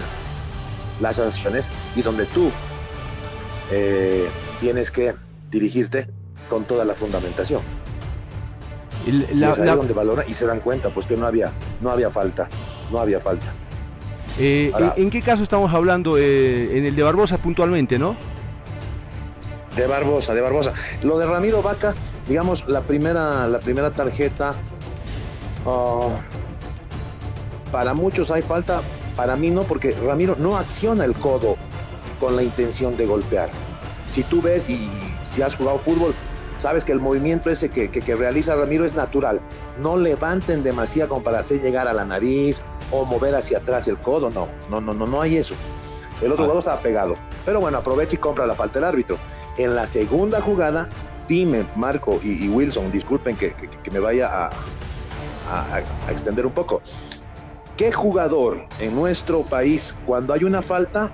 las 1.00 1.18
sanciones 1.18 1.68
y 1.96 2.02
donde 2.02 2.26
tú 2.26 2.50
eh, 3.72 4.28
tienes 4.60 4.90
que 4.90 5.14
dirigirte 5.52 6.08
con 6.50 6.66
toda 6.66 6.84
la 6.84 6.96
fundamentación. 6.96 7.62
y 9.06 9.44
es 9.44 9.60
ahí 9.60 9.76
donde 9.76 9.94
valora 9.94 10.26
y 10.28 10.34
se 10.34 10.48
dan 10.48 10.60
cuenta 10.60 10.90
pues 10.90 11.06
que 11.06 11.16
no 11.16 11.28
había, 11.28 11.54
no 11.82 11.92
había 11.92 12.10
falta, 12.10 12.50
no 12.92 12.98
había 12.98 13.20
falta. 13.20 13.54
Eh, 14.40 14.72
¿en, 14.96 15.12
qué 15.12 15.22
caso 15.22 15.44
estamos 15.44 15.72
hablando? 15.72 16.18
Eh, 16.18 16.80
en 16.80 16.86
el 16.86 16.96
de 16.96 17.04
Barbosa 17.04 17.38
puntualmente, 17.38 18.00
¿no? 18.00 18.18
De 19.78 19.88
Barbosa, 19.88 20.34
de 20.34 20.42
Barbosa. 20.42 20.74
Lo 21.04 21.20
de 21.20 21.26
Ramiro 21.26 21.62
Vaca, 21.62 21.94
digamos, 22.28 22.68
la 22.68 22.82
primera, 22.82 23.48
la 23.48 23.60
primera 23.60 23.92
tarjeta, 23.92 24.56
oh, 25.66 26.10
para 27.72 27.94
muchos 27.94 28.32
hay 28.32 28.42
falta, 28.42 28.82
para 29.16 29.36
mí 29.36 29.52
no, 29.52 29.64
porque 29.64 29.96
Ramiro 30.04 30.36
no 30.38 30.58
acciona 30.58 31.06
el 31.06 31.14
codo 31.20 31.58
con 32.20 32.36
la 32.36 32.44
intención 32.44 32.98
de 32.98 33.06
golpear. 33.06 33.50
Si 34.12 34.24
tú 34.24 34.42
ves 34.42 34.68
y 34.70 34.90
si 35.22 35.42
has 35.44 35.56
jugado 35.56 35.78
fútbol, 35.78 36.16
sabes 36.58 36.84
que 36.84 36.92
el 36.92 37.00
movimiento 37.00 37.52
ese 37.52 37.70
que, 37.70 38.16
realiza 38.16 38.56
Ramiro 38.56 38.84
es 38.84 38.96
natural. 38.96 39.42
no 39.78 39.96
levanten 39.96 40.64
demasiado 40.64 41.10
como 41.10 41.24
para 41.24 41.40
hacer 41.40 41.62
llegar 41.62 41.88
a 41.88 41.94
la 41.94 42.04
nariz 42.04 42.64
o 42.92 43.06
mover 43.06 43.36
hacia 43.36 43.60
atrás 43.60 43.88
el 43.88 44.00
codo, 44.00 44.32
no, 44.32 44.48
no, 44.70 44.82
no, 44.82 44.94
no, 44.96 45.06
no 45.06 45.22
hay 45.22 45.38
eso. 45.38 45.54
El 46.22 46.32
otro 46.32 46.46
jugador 46.46 46.60
estaba 46.60 46.82
pegado. 46.82 47.16
Pero 47.46 47.60
bueno, 47.60 47.78
aprovecha 47.78 48.16
y 48.16 48.18
compra 48.18 48.48
la 48.48 48.56
falta 48.56 48.80
del 48.80 48.90
árbitro. 48.90 49.18
En 49.58 49.76
la 49.76 49.88
segunda 49.88 50.42
jugada, 50.42 50.90
dime, 51.28 51.66
Marco 51.76 52.20
y, 52.24 52.48
Wilson, 52.48 52.92
disculpen 52.92 53.36
que, 53.36 53.54
me 53.92 54.00
vaya 54.00 54.46
a, 54.46 54.50
a, 55.50 56.12
extender 56.12 56.46
un 56.46 56.52
poco. 56.52 56.82
¿Qué 57.76 57.92
jugador 57.92 58.64
en 58.80 58.96
nuestro 58.96 59.42
país, 59.42 59.96
cuando 60.06 60.34
hay 60.34 60.44
una 60.44 60.62
falta, 60.62 61.12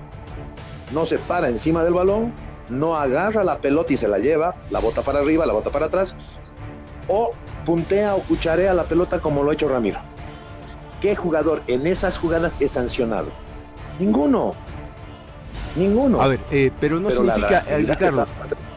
no 0.94 1.06
se 1.06 1.18
para 1.18 1.50
encima 1.50 1.84
del 1.84 1.94
balón, 1.94 2.34
no 2.70 2.96
agarra 2.96 3.44
la 3.44 3.60
pelota 3.60 3.94
y 3.94 3.98
se 3.98 4.08
la 4.08 4.20
lleva, 4.20 4.56
la 4.70 4.80
bota 4.80 5.02
para 5.02 5.20
arriba, 5.20 5.46
la 5.46 5.54
bota 5.54 5.70
para 5.70 5.88
atrás, 5.88 6.16
o 7.08 7.34
puntea 7.66 8.16
o 8.16 8.22
cucharea 8.22 8.74
la 8.74 8.84
pelota 8.84 9.20
como 9.20 9.44
lo 9.44 9.52
ha 9.52 9.54
hecho 9.54 9.68
Ramiro? 9.68 10.00
¿Qué 11.02 11.16
jugador 11.16 11.62
en 11.68 11.86
esas 11.86 12.18
jugadas 12.18 12.56
es 12.60 12.72
sancionado? 12.72 13.28
Ninguno. 14.00 14.56
Ninguno. 15.76 16.22
A 16.22 16.28
ver, 16.28 16.40
eh, 16.52 16.72
pero 16.80 17.00
no 17.00 17.10
significa, 17.10 17.64
eh, 17.68 17.78
Ricardo, 17.80 18.28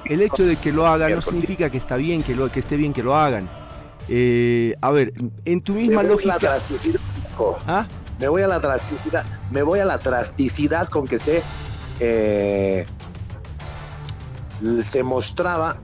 el 0.04 0.22
hecho 0.22 0.44
de 0.44 0.56
que 0.56 0.72
lo 0.72 0.86
hagan 0.86 1.12
no 1.14 1.20
significa 1.20 1.70
que 1.70 1.78
está 1.78 1.96
bien, 1.96 2.22
que, 2.22 2.34
lo, 2.34 2.50
que 2.50 2.60
esté 2.60 2.76
bien 2.76 2.92
que 2.92 3.02
lo 3.02 3.16
hagan. 3.16 3.48
Eh, 4.08 4.74
a 4.80 4.90
ver, 4.90 5.12
en 5.44 5.60
tu 5.60 5.74
misma 5.74 6.02
lógica. 6.02 6.38
¿Ah? 7.66 7.86
Me 8.18 8.28
voy 8.28 8.42
a 8.42 8.48
la 8.48 8.60
trasticidad. 8.60 9.24
Me 9.50 9.62
voy 9.62 9.80
a 9.80 9.84
la 9.84 9.98
trasticidad 9.98 10.88
con 10.88 11.06
que 11.06 11.18
se 11.18 11.42
se 14.84 15.02
mostraba 15.02 15.76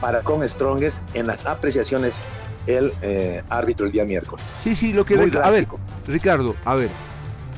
para 0.00 0.22
con 0.22 0.48
Strongest 0.48 1.02
en 1.14 1.26
las 1.26 1.44
apreciaciones 1.46 2.16
el 2.66 2.92
árbitro 3.48 3.86
el 3.86 3.92
día 3.92 4.04
miércoles. 4.04 4.44
Sí, 4.60 4.76
sí, 4.76 4.92
lo 4.92 5.04
que 5.04 5.14
a 5.14 5.50
ver, 5.50 5.66
Ricardo, 6.06 6.54
a 6.64 6.74
ver. 6.74 6.90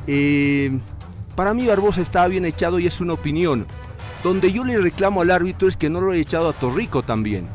Eh, 0.06 0.78
para 1.36 1.54
mí 1.54 1.66
Barbosa 1.66 2.00
estaba 2.00 2.26
bien 2.28 2.46
echado 2.46 2.78
y 2.80 2.86
es 2.86 3.00
una 3.00 3.12
opinión. 3.12 3.66
Donde 4.24 4.50
yo 4.50 4.64
le 4.64 4.78
reclamo 4.78 5.20
al 5.20 5.30
árbitro 5.30 5.68
es 5.68 5.76
que 5.76 5.90
no 5.90 6.00
lo 6.00 6.12
he 6.12 6.18
echado 6.18 6.48
a 6.48 6.52
Torrico 6.52 7.02
también. 7.02 7.46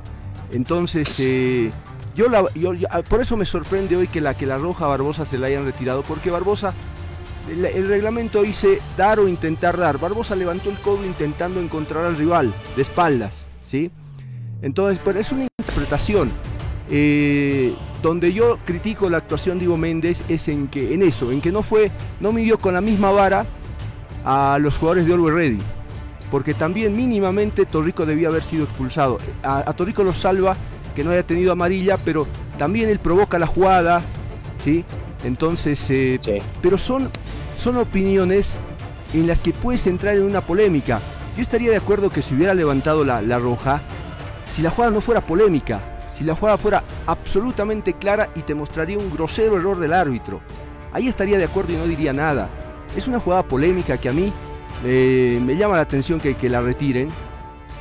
Entonces, 0.54 1.20
eh, 1.20 1.72
yo, 2.16 2.30
la, 2.30 2.44
por 3.10 3.22
eso 3.22 3.36
me 3.36 3.46
sorprende 3.46 3.98
hoy 3.98 4.08
que 4.08 4.22
la, 4.22 4.36
que 4.36 4.46
la 4.46 4.58
roja 4.58 4.88
Barbosa 4.88 5.26
se 5.26 5.38
la 5.38 5.48
hayan 5.48 5.66
retirado, 5.66 6.04
porque 6.04 6.30
Barbosa, 6.30 6.74
el, 7.50 7.88
reglamento 7.88 8.44
dice 8.44 8.80
dar 8.96 9.20
o 9.20 9.28
intentar 9.28 9.78
dar. 9.78 9.98
Barbosa 9.98 10.36
levantó 10.36 10.70
el 10.70 10.80
codo 10.80 11.04
intentando 11.06 11.60
encontrar 11.60 12.06
al 12.06 12.16
rival 12.16 12.54
de 12.76 12.82
espaldas, 12.84 13.46
¿sí? 13.64 13.92
Entonces, 14.62 15.00
pero 15.04 15.20
es 15.20 15.32
una 15.32 15.48
interpretación. 15.60 16.32
Eh, 16.94 17.74
donde 18.02 18.34
yo 18.34 18.58
critico 18.66 19.10
la 19.10 19.18
actuación 19.18 19.58
de 19.58 19.66
Ivo 19.66 19.78
Méndez 19.78 20.24
es 20.28 20.48
en 20.50 20.68
que 20.68 20.94
en 20.94 21.04
eso, 21.04 21.32
en 21.32 21.40
que 21.40 21.52
no 21.52 21.64
fue, 21.64 21.90
no 22.20 22.34
midió 22.34 22.60
con 22.60 22.74
la 22.74 22.82
misma 22.82 23.12
vara 23.12 23.46
a 24.26 24.58
los 24.60 24.78
jugadores 24.78 25.06
de 25.06 25.14
Always 25.14 25.36
Ready. 25.36 25.60
Porque 26.30 26.54
también 26.54 26.96
mínimamente 26.96 27.66
Torrico 27.66 28.06
debía 28.06 28.30
haber 28.30 28.44
sido 28.44 28.64
expulsado. 28.64 29.18
A, 29.44 29.64
Torrico 29.74 30.04
lo 30.04 30.14
salva 30.14 30.56
que 30.96 31.04
no 31.04 31.12
haya 31.12 31.24
tenido 31.24 31.52
amarilla, 31.52 31.98
pero 31.98 32.28
también 32.58 32.90
él 32.90 33.00
provoca 33.00 33.38
la 33.40 33.48
jugada, 33.48 34.02
¿sí? 34.64 34.86
Entonces, 35.24 35.90
eh, 35.90 36.20
pero 36.62 36.78
son, 36.78 37.10
son 37.56 37.78
opiniones 37.78 38.56
en 39.14 39.28
las 39.28 39.40
que 39.40 39.54
puedes 39.54 39.88
entrar 39.88 40.16
en 40.16 40.24
una 40.24 40.42
polémica. 40.42 41.02
Yo 41.36 41.44
estaría 41.44 41.72
de 41.72 41.78
acuerdo 41.78 42.10
que 42.10 42.22
si 42.22 42.36
hubiera 42.36 42.54
levantado 42.54 43.04
la, 43.04 43.22
la 43.22 43.40
roja, 43.40 43.82
si 44.52 44.62
la 44.62 44.70
jugada 44.70 44.92
no 44.92 45.02
fuera 45.02 45.22
polémica, 45.22 45.80
si 46.12 46.24
la 46.24 46.36
jugada 46.36 46.58
fuera 46.58 46.84
absolutamente 47.08 47.94
clara 47.94 48.30
y 48.36 48.42
te 48.42 48.56
mostraría 48.56 48.98
un 48.98 49.12
grosero 49.12 49.58
error 49.58 49.80
del 49.80 49.94
árbitro. 49.94 50.42
Ahí 50.94 51.08
estaría 51.08 51.38
de 51.38 51.46
acuerdo 51.46 51.74
y 51.74 51.78
no 51.78 51.86
diría 51.86 52.14
nada. 52.14 52.50
Es 52.96 53.08
una 53.08 53.20
jugada 53.20 53.44
polémica 53.44 53.98
que 53.98 54.10
a 54.10 54.14
mí 54.14 54.32
eh, 54.84 55.40
me 55.44 55.56
llama 55.56 55.76
la 55.76 55.84
atención 55.84 56.20
que, 56.20 56.50
la 56.50 56.62
retiren. 56.62 57.10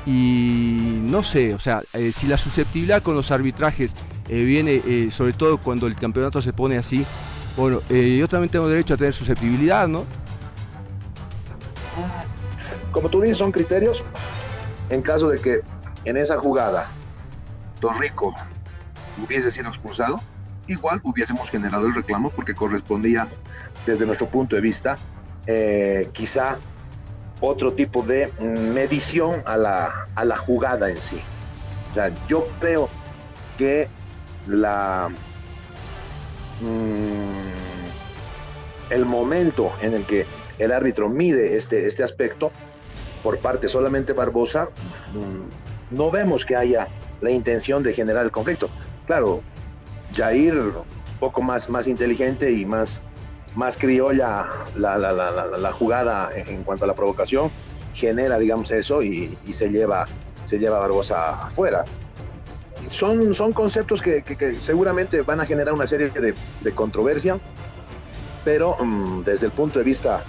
Y 0.07 0.99
no 1.03 1.23
sé, 1.23 1.55
o 1.55 1.59
sea, 1.59 1.83
eh, 1.93 2.13
si 2.13 2.27
la 2.27 2.39
susceptibilidad 2.39 3.03
con 3.03 3.15
los 3.15 3.31
arbitrajes 3.31 3.95
eh, 4.29 4.43
viene, 4.43 5.11
sobre 5.11 5.35
todo 5.35 5.59
cuando 5.59 5.87
el 5.87 5.95
campeonato 5.95 6.41
se 6.41 6.53
pone 6.53 6.79
así, 6.79 7.05
bueno, 7.57 7.81
yo 7.89 8.29
también 8.29 8.51
tengo 8.51 8.69
derecho 8.69 8.95
a 8.95 8.97
tener 8.97 9.13
susceptibilidad, 9.13 9.87
¿no? 9.89 10.07
Como 12.93 13.11
tú 13.11 13.21
dices, 13.21 13.37
son 13.37 13.53
criterios 13.53 14.03
en 14.89 15.03
caso 15.03 15.29
de 15.29 15.41
que 15.41 15.61
en 16.05 16.17
esa 16.17 16.39
jugada 16.39 16.89
Torrico 17.81 18.35
hubiese 19.25 19.51
sido 19.51 19.69
expulsado, 19.69 20.21
igual 20.67 21.01
hubiésemos 21.03 21.51
generado 21.51 21.87
el 21.87 21.95
reclamo 21.95 22.31
porque 22.31 22.55
correspondía 22.55 23.29
desde 23.87 24.07
nuestro 24.07 24.29
punto 24.29 24.57
de 24.57 24.63
vista, 24.63 24.99
eh, 25.47 26.09
quizá 26.13 26.59
otro 27.41 27.73
tipo 27.73 28.03
de 28.03 28.33
medición 28.41 29.43
a 29.47 29.57
la, 29.57 30.09
a 30.15 30.25
la 30.25 30.37
jugada 30.37 30.91
en 30.91 31.01
sí. 31.01 31.21
O 31.91 31.95
sea, 31.95 32.13
yo 32.29 32.47
creo 32.61 32.89
que 33.57 33.89
la 34.47 35.11
mm, 36.61 37.61
el 38.91 39.07
momento 39.07 39.73
en 39.81 39.95
el 39.95 40.05
que 40.05 40.27
el 40.59 40.73
árbitro 40.73 41.09
mide 41.09 41.57
este, 41.57 41.87
este 41.87 42.03
aspecto 42.03 42.53
por 43.23 43.39
parte 43.39 43.69
solamente 43.69 44.13
Barbosa, 44.13 44.69
mm, 45.13 45.97
no 45.97 46.11
vemos 46.11 46.45
que 46.45 46.57
haya 46.57 46.89
la 47.21 47.31
intención 47.31 47.83
de 47.83 47.93
generar 47.93 48.25
el 48.25 48.31
conflicto. 48.31 48.71
Claro, 49.07 49.43
Jair, 50.15 50.55
un 50.55 51.19
poco 51.19 51.43
más, 51.43 51.69
más 51.69 51.87
inteligente 51.87 52.51
y 52.51 52.65
más, 52.65 53.03
más 53.55 53.77
criolla 53.77 54.47
la, 54.77 54.99
la, 54.99 55.13
la, 55.13 55.31
la, 55.31 55.73
jugada 55.73 56.31
en 56.35 56.63
cuanto 56.63 56.85
a 56.85 56.89
la 56.89 56.95
provocación, 56.95 57.51
genera, 57.93 58.39
digamos, 58.39 58.71
eso 58.71 59.03
y, 59.03 59.37
se 59.51 59.71
lleva 59.71 60.07
se 60.43 60.59
lleva 60.59 60.79
Barbosa 60.79 61.47
afuera. 61.47 61.85
Son, 62.91 63.35
son 63.35 63.53
conceptos 63.53 64.01
que, 64.01 64.25
seguramente 64.63 65.21
van 65.23 65.41
a 65.41 65.47
generar 65.47 65.75
una 65.75 65.87
serie 65.87 66.11
de, 66.11 66.73
controversia, 66.73 67.39
pero 68.45 68.77
mm, 68.79 69.23
desde 69.25 69.47
el 69.47 69.53
punto 69.53 69.79
de 69.79 69.85
vista 69.85 70.25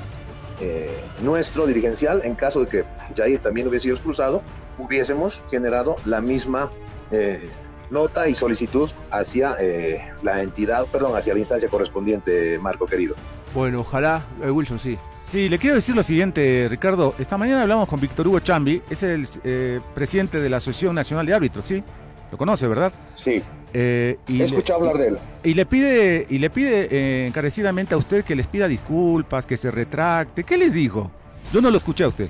eh, 0.59 1.01
nuestro 1.21 1.65
dirigencial, 1.65 2.21
en 2.23 2.35
caso 2.35 2.59
de 2.61 2.67
que 2.67 2.85
Jair 3.15 3.39
también 3.39 3.67
hubiese 3.67 3.83
sido 3.83 3.95
expulsado, 3.95 4.43
hubiésemos 4.77 5.41
generado 5.49 5.95
la 6.05 6.21
misma 6.21 6.69
eh, 7.11 7.49
nota 7.91 8.27
y 8.27 8.33
solicitud 8.33 8.89
hacia 9.11 9.55
eh, 9.59 10.01
la 10.23 10.41
entidad, 10.41 10.87
perdón, 10.87 11.15
hacia 11.15 11.33
la 11.33 11.39
instancia 11.39 11.69
correspondiente, 11.69 12.57
Marco 12.57 12.85
querido. 12.85 13.15
Bueno, 13.53 13.81
ojalá, 13.81 14.25
eh, 14.41 14.49
Wilson, 14.49 14.79
sí. 14.79 14.97
Sí, 15.13 15.49
le 15.49 15.59
quiero 15.59 15.75
decir 15.75 15.95
lo 15.95 16.03
siguiente, 16.03 16.67
Ricardo. 16.69 17.13
Esta 17.19 17.37
mañana 17.37 17.63
hablamos 17.63 17.87
con 17.87 17.99
Víctor 17.99 18.27
Hugo 18.27 18.39
Chambi, 18.39 18.81
es 18.89 19.03
el 19.03 19.27
eh, 19.43 19.81
presidente 19.93 20.39
de 20.39 20.49
la 20.49 20.57
Asociación 20.57 20.95
Nacional 20.95 21.25
de 21.25 21.33
Árbitros, 21.33 21.65
¿sí? 21.65 21.83
Lo 22.31 22.37
conoce, 22.37 22.65
¿verdad? 22.65 22.93
Sí. 23.13 23.43
y 23.73 23.77
He 23.77 24.17
escuchado 24.43 24.79
hablar 24.79 24.97
de 24.97 25.07
él. 25.09 25.17
Y 25.43 25.53
le 25.53 25.65
pide, 25.65 26.25
y 26.29 26.39
le 26.39 26.49
pide 26.49 27.27
encarecidamente 27.27 27.93
a 27.93 27.97
usted 27.97 28.23
que 28.23 28.35
les 28.35 28.47
pida 28.47 28.69
disculpas, 28.69 29.45
que 29.45 29.57
se 29.57 29.69
retracte. 29.69 30.45
¿Qué 30.45 30.57
les 30.57 30.73
dijo? 30.73 31.11
Yo 31.51 31.59
no 31.59 31.69
lo 31.69 31.75
escuché 31.75 32.05
a 32.05 32.07
usted. 32.07 32.29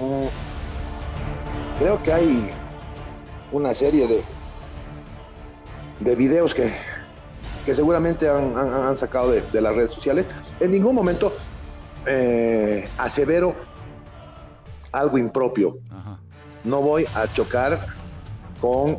Mm, 0.00 0.28
creo 1.80 2.00
que 2.04 2.12
hay 2.12 2.50
una 3.52 3.74
serie 3.74 4.06
de, 4.06 4.22
de 6.00 6.16
videos 6.16 6.54
que, 6.54 6.70
que 7.64 7.74
seguramente 7.74 8.28
han, 8.28 8.96
sacado 8.96 9.30
de, 9.30 9.60
las 9.60 9.74
redes 9.74 9.90
sociales. 9.92 10.26
En 10.58 10.70
ningún 10.70 10.94
momento 10.94 11.32
eh, 12.06 12.88
asevero 12.98 13.54
algo 14.92 15.18
impropio. 15.18 15.78
No 16.64 16.82
voy 16.82 17.06
a 17.14 17.26
chocar 17.32 17.86
con 18.60 18.98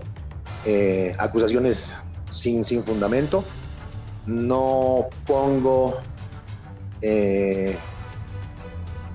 eh, 0.66 1.16
acusaciones 1.18 1.94
sin, 2.30 2.64
sin 2.66 2.84
fundamento. 2.84 3.44
No 4.26 5.06
pongo 5.26 5.96
eh, 7.02 7.78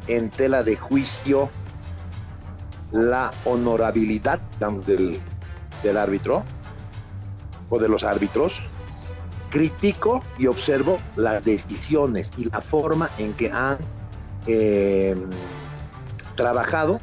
en 0.09 0.31
tela 0.31 0.63
de 0.63 0.77
juicio 0.77 1.49
la 2.93 3.33
honorabilidad 3.45 4.41
del, 4.87 5.21
del 5.83 5.97
árbitro 5.97 6.45
o 7.69 7.79
de 7.79 7.89
los 7.89 8.05
árbitros, 8.05 8.63
critico 9.51 10.23
y 10.39 10.47
observo 10.47 10.99
las 11.17 11.45
decisiones 11.45 12.33
y 12.37 12.45
la 12.51 12.61
forma 12.61 13.11
en 13.19 13.33
que 13.35 13.51
han 13.51 13.79
em, 14.47 15.31
trabajado 16.35 17.01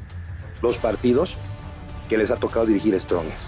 los 0.61 0.77
partidos 0.77 1.35
que 2.09 2.17
les 2.17 2.31
ha 2.31 2.37
tocado 2.37 2.65
dirigir 2.65 2.99
Strongest. 2.99 3.47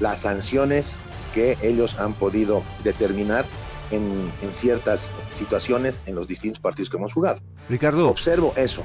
Las 0.00 0.20
sanciones 0.20 0.94
que 1.34 1.58
ellos 1.62 1.98
han 1.98 2.14
podido 2.14 2.62
determinar 2.82 3.46
en, 3.90 4.32
en, 4.42 4.52
ciertas 4.52 5.10
situaciones 5.28 6.00
en 6.06 6.14
los 6.14 6.26
distintos 6.26 6.60
partidos 6.60 6.90
que 6.90 6.96
hemos 6.96 7.12
jugado. 7.12 7.40
Ricardo. 7.68 8.08
Observo 8.08 8.52
eso. 8.56 8.82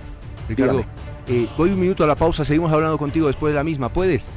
Ricardo, 0.48 0.84
eh, 1.32 1.48
voy 1.58 1.70
un 1.72 1.80
minuto 1.80 2.04
a 2.04 2.08
la 2.08 2.16
pausa, 2.16 2.44
seguimos 2.46 2.72
hablando 2.72 2.98
contigo 2.98 3.28
después 3.28 3.54
de 3.54 3.58
la 3.58 3.64
misma, 3.64 3.90
¿puedes? 3.90 4.28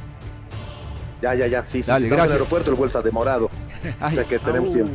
Ya, 1.21 1.33
ya, 1.35 1.47
ya, 1.47 1.63
sí, 1.65 1.81
sí. 1.83 1.87
Dale, 1.91 2.05
estamos 2.05 2.07
en 2.07 2.09
gracias. 2.09 2.27
el 2.27 2.33
aeropuerto, 2.33 2.69
el 2.69 2.75
vuelo 2.75 2.87
está 2.87 3.01
demorado. 3.01 3.49
o 4.01 4.09
sea 4.09 4.23
que 4.23 4.39
tenemos 4.39 4.69
au. 4.69 4.73
tiempo. 4.73 4.93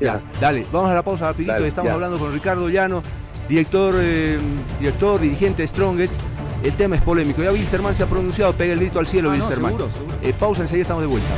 Ya, 0.00 0.20
dale, 0.40 0.66
vamos 0.72 0.90
a 0.90 0.94
la 0.94 1.02
pausa 1.02 1.26
rapidito. 1.26 1.52
Dale, 1.52 1.68
Estamos 1.68 1.88
ya. 1.88 1.94
hablando 1.94 2.18
con 2.18 2.32
Ricardo 2.32 2.68
Llano, 2.68 3.02
director, 3.48 3.94
eh, 3.98 4.38
director, 4.78 5.20
dirigente 5.20 5.62
de 5.62 5.68
Strongest. 5.68 6.14
El 6.62 6.72
tema 6.74 6.96
es 6.96 7.02
polémico. 7.02 7.42
Ya 7.42 7.52
Wilstermann 7.52 7.94
se 7.94 8.02
ha 8.02 8.06
pronunciado, 8.06 8.52
pega 8.52 8.72
el 8.72 8.80
grito 8.80 8.98
al 8.98 9.06
cielo, 9.06 9.30
Ah, 9.30 9.36
no, 9.36 9.44
Wilstermann. 9.44 9.72
seguro, 9.72 9.92
seguro. 9.92 10.14
Eh, 10.22 10.32
pausa, 10.38 10.62
enseguida 10.62 10.82
estamos 10.82 11.02
de 11.02 11.08
vuelta. 11.08 11.28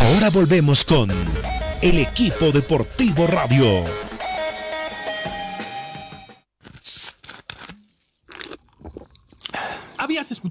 Ahora 0.00 0.30
volvemos 0.30 0.84
con 0.84 1.08
el 1.82 1.98
equipo 1.98 2.50
deportivo 2.50 3.26
radio. 3.26 3.84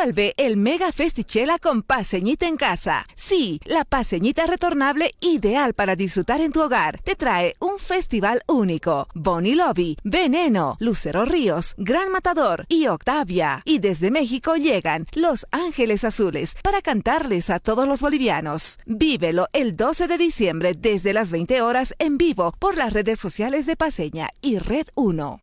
Vuelve 0.00 0.32
el 0.36 0.56
Mega 0.56 0.92
Festichela 0.92 1.58
con 1.58 1.82
paseñita 1.82 2.46
en 2.46 2.56
casa. 2.56 3.04
Sí, 3.16 3.58
la 3.64 3.84
paseñita 3.84 4.46
retornable 4.46 5.12
ideal 5.18 5.74
para 5.74 5.96
disfrutar 5.96 6.40
en 6.40 6.52
tu 6.52 6.62
hogar. 6.62 7.00
Te 7.02 7.16
trae 7.16 7.56
un 7.58 7.80
festival 7.80 8.44
único. 8.46 9.08
Bonnie 9.12 9.56
Lobby, 9.56 9.96
Veneno, 10.04 10.76
Lucero 10.78 11.24
Ríos, 11.24 11.74
Gran 11.78 12.12
Matador 12.12 12.64
y 12.68 12.86
Octavia. 12.86 13.60
Y 13.64 13.80
desde 13.80 14.12
México 14.12 14.54
llegan 14.54 15.04
Los 15.14 15.48
Ángeles 15.50 16.04
Azules 16.04 16.54
para 16.62 16.80
cantarles 16.80 17.50
a 17.50 17.58
todos 17.58 17.88
los 17.88 18.00
bolivianos. 18.00 18.78
Vívelo 18.86 19.48
el 19.52 19.74
12 19.74 20.06
de 20.06 20.16
diciembre 20.16 20.74
desde 20.78 21.12
las 21.12 21.32
20 21.32 21.60
horas 21.60 21.96
en 21.98 22.18
vivo 22.18 22.54
por 22.60 22.76
las 22.76 22.92
redes 22.92 23.18
sociales 23.18 23.66
de 23.66 23.74
Paseña 23.74 24.28
y 24.42 24.60
Red 24.60 24.86
1. 24.94 25.40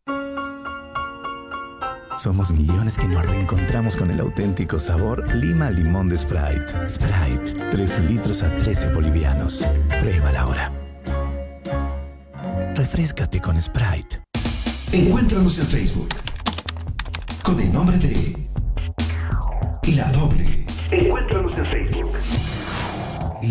Somos 2.16 2.50
millones 2.50 2.96
que 2.96 3.06
nos 3.06 3.26
reencontramos 3.26 3.94
con 3.94 4.10
el 4.10 4.20
auténtico 4.20 4.78
sabor 4.78 5.28
Lima 5.34 5.68
Limón 5.70 6.08
de 6.08 6.16
Sprite. 6.16 6.88
Sprite, 6.88 7.68
3 7.70 7.98
litros 8.08 8.42
a 8.42 8.56
13 8.56 8.90
bolivianos. 8.92 9.66
Pruébala 10.00 10.40
ahora. 10.40 10.72
Refrescate 12.74 13.38
con 13.40 13.60
Sprite. 13.60 14.22
Encuéntranos 14.92 15.58
en 15.58 15.66
Facebook 15.66 16.08
con 17.42 17.60
el 17.60 17.70
nombre 17.70 17.98
de 17.98 18.48
La 19.94 20.10
Doble. 20.12 20.66
Encuéntranos 20.90 21.54
en 21.54 21.66
Facebook. 21.66 22.12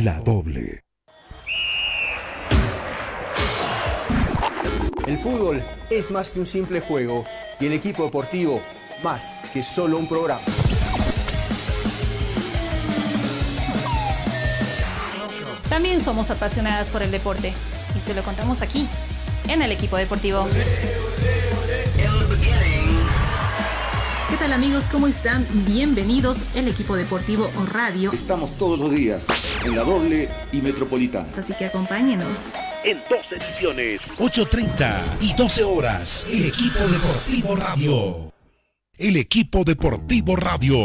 La 0.03 0.19
doble. 0.21 0.81
El 5.05 5.17
fútbol 5.17 5.61
es 5.91 6.09
más 6.09 6.31
que 6.31 6.39
un 6.39 6.47
simple 6.47 6.79
juego 6.79 7.25
y 7.59 7.65
el 7.65 7.73
equipo 7.73 8.03
deportivo 8.05 8.61
más 9.03 9.35
que 9.53 9.63
solo 9.63 9.97
un 9.97 10.07
programa. 10.07 10.41
También 15.69 16.01
somos 16.01 16.31
apasionadas 16.31 16.89
por 16.89 17.03
el 17.03 17.11
deporte 17.11 17.53
y 17.95 17.99
se 17.99 18.13
lo 18.13 18.23
contamos 18.23 18.61
aquí, 18.61 18.87
en 19.47 19.61
el 19.61 19.71
equipo 19.71 19.97
deportivo. 19.97 20.47
¿Qué 24.35 24.39
tal 24.39 24.51
amigos? 24.51 24.89
¿Cómo 24.91 25.07
están? 25.07 25.47
Bienvenidos 25.65 26.39
el 26.55 26.67
equipo 26.67 26.97
deportivo 26.97 27.49
o 27.55 27.65
radio. 27.67 28.11
Estamos 28.11 28.57
todos 28.57 28.77
los 28.77 28.91
días 28.91 29.29
en 29.63 29.77
la 29.77 29.83
doble 29.83 30.27
y 30.51 30.57
metropolitana. 30.57 31.29
Así 31.37 31.53
que 31.53 31.67
acompáñenos. 31.67 32.51
En 32.83 32.97
dos 33.09 33.31
ediciones. 33.31 34.01
8.30 34.17 34.99
y 35.21 35.33
12 35.35 35.63
horas. 35.63 36.27
El 36.29 36.47
equipo 36.47 36.79
deportivo 36.79 37.55
radio. 37.55 38.33
El 38.97 39.15
equipo 39.15 39.63
deportivo 39.63 40.35
radio. 40.35 40.75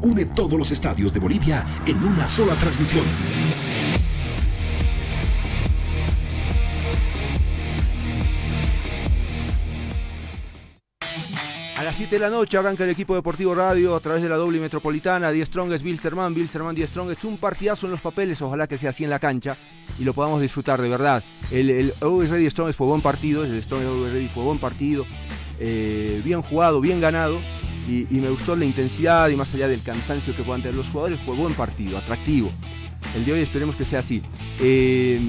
Une 0.00 0.24
todos 0.24 0.58
los 0.58 0.70
estadios 0.70 1.12
de 1.12 1.20
Bolivia 1.20 1.66
en 1.84 2.02
una 2.02 2.26
sola 2.26 2.54
transmisión. 2.54 3.04
Las 11.92 11.98
7 11.98 12.14
de 12.16 12.20
la 12.20 12.30
noche 12.30 12.56
arranca 12.56 12.84
el 12.84 12.90
equipo 12.90 13.14
deportivo 13.14 13.54
radio 13.54 13.94
a 13.94 14.00
través 14.00 14.22
de 14.22 14.28
la 14.30 14.36
doble 14.36 14.58
metropolitana. 14.58 15.30
10 15.30 15.46
Strongest, 15.46 15.84
Bilsterman, 15.84 16.32
Bilsterman, 16.32 16.74
10 16.74 16.88
Strongest. 16.88 17.24
Un 17.24 17.36
partidazo 17.36 17.84
en 17.84 17.92
los 17.92 18.00
papeles, 18.00 18.40
ojalá 18.40 18.66
que 18.66 18.78
sea 18.78 18.90
así 18.90 19.04
en 19.04 19.10
la 19.10 19.18
cancha 19.18 19.58
y 19.98 20.04
lo 20.04 20.14
podamos 20.14 20.40
disfrutar 20.40 20.80
de 20.80 20.88
verdad. 20.88 21.22
El, 21.50 21.68
el 21.68 21.92
Always 22.00 22.30
Ready 22.30 22.48
Strongest 22.48 22.78
fue 22.78 22.86
buen 22.86 23.02
partido, 23.02 23.44
el 23.44 23.62
Strongest 23.62 23.92
Always 23.92 24.12
Ready 24.14 24.28
fue 24.28 24.42
buen 24.42 24.58
partido. 24.58 25.04
eh, 25.60 26.22
bien 26.24 26.40
jugado, 26.40 26.80
bien 26.80 26.98
ganado. 26.98 27.38
Y, 27.86 28.06
me 28.08 28.30
gustó 28.30 28.56
la 28.56 28.64
intensidad 28.64 29.28
y 29.28 29.36
más 29.36 29.52
allá 29.52 29.68
del 29.68 29.82
cansancio 29.82 30.34
que 30.34 30.44
puedan 30.44 30.62
tener 30.62 30.76
los 30.76 30.86
jugadores, 30.86 31.20
fue 31.20 31.36
buen 31.36 31.52
partido, 31.52 31.98
atractivo. 31.98 32.50
El 33.14 33.26
de 33.26 33.32
hoy 33.34 33.40
esperemos 33.40 33.76
que 33.76 33.84
sea 33.84 33.98
así. 33.98 34.22
Eh, 34.60 35.20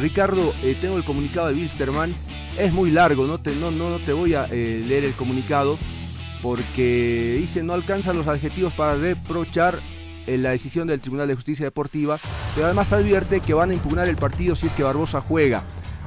Ricardo, 0.00 0.54
eh, 0.62 0.78
tengo 0.80 0.96
el 0.96 1.04
comunicado 1.04 1.48
de 1.48 1.54
Bilsterman. 1.54 2.14
Es 2.58 2.72
muy 2.72 2.90
largo, 2.90 3.26
no 3.26 3.38
te, 3.38 3.54
no, 3.56 3.70
no, 3.70 3.90
no 3.90 3.98
te 3.98 4.14
voy 4.14 4.32
a 4.32 4.46
eh, 4.50 4.82
leer 4.86 5.04
el 5.04 5.12
comunicado 5.12 5.78
porque 6.42 7.36
dice 7.40 7.62
no 7.62 7.72
alcanzan 7.72 8.16
los 8.16 8.28
adjetivos 8.28 8.72
para 8.74 8.94
reprochar 8.94 9.78
eh, 10.26 10.36
la 10.36 10.50
decisión 10.50 10.88
del 10.88 11.00
Tribunal 11.00 11.28
de 11.28 11.34
Justicia 11.34 11.64
Deportiva, 11.64 12.18
pero 12.54 12.66
además 12.66 12.92
advierte 12.92 13.40
que 13.40 13.54
van 13.54 13.70
a 13.70 13.74
impugnar 13.74 14.08
el 14.08 14.16
partido 14.16 14.56
si 14.56 14.66
es 14.66 14.72
que 14.72 14.82
Barbosa 14.82 15.20
juega. 15.20 15.62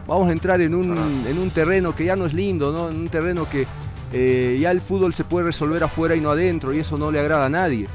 Vamos 0.08 0.30
a 0.30 0.32
entrar 0.32 0.60
en 0.62 0.74
un, 0.74 0.98
en 1.28 1.38
un 1.38 1.52
terreno 1.52 1.96
que 1.96 2.06
ya 2.06 2.16
no 2.16 2.26
es 2.26 2.34
lindo, 2.34 2.72
¿no? 2.72 2.90
en 2.90 2.98
un 2.98 3.10
terreno 3.10 3.48
que 3.48 3.68
eh, 4.12 4.58
ya 4.60 4.72
el 4.72 4.82
fútbol 4.82 5.14
se 5.14 5.24
puede 5.24 5.46
resolver 5.48 5.84
afuera 5.84 6.16
y 6.16 6.22
no 6.22 6.32
adentro, 6.32 6.74
y 6.74 6.80
eso 6.80 6.98
no 6.98 7.12
le 7.12 7.20
agrada 7.20 7.46
a 7.46 7.50
nadie. 7.50 7.88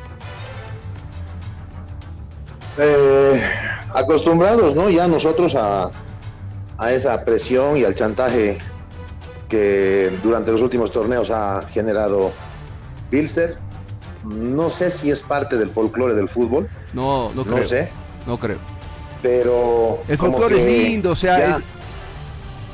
Eh, 2.78 3.42
acostumbrados, 3.92 4.74
¿no? 4.74 4.90
Ya 4.90 5.06
nosotros 5.06 5.54
a, 5.54 5.90
a 6.78 6.92
esa 6.92 7.24
presión 7.24 7.76
y 7.76 7.84
al 7.84 7.94
chantaje 7.94 8.58
que 9.48 10.11
durante 10.22 10.50
los 10.52 10.61
últimos 10.62 10.90
torneos 10.92 11.30
ha 11.30 11.62
generado 11.68 12.33
Bilster. 13.11 13.57
No 14.24 14.70
sé 14.70 14.90
si 14.90 15.11
es 15.11 15.20
parte 15.20 15.59
del 15.59 15.70
folclore 15.70 16.14
del 16.14 16.28
fútbol. 16.28 16.68
No, 16.92 17.30
no 17.35 17.44
creo. 17.44 17.59
No 17.59 17.64
sé. 17.64 17.90
No 18.26 18.38
creo. 18.38 18.59
Pero. 19.22 19.98
El 20.09 20.18
folclore 20.18 20.59
es 20.61 20.88
lindo, 20.90 21.11
o 21.11 21.16
sea, 21.16 21.38
ya- 21.38 21.57
es- 21.59 21.62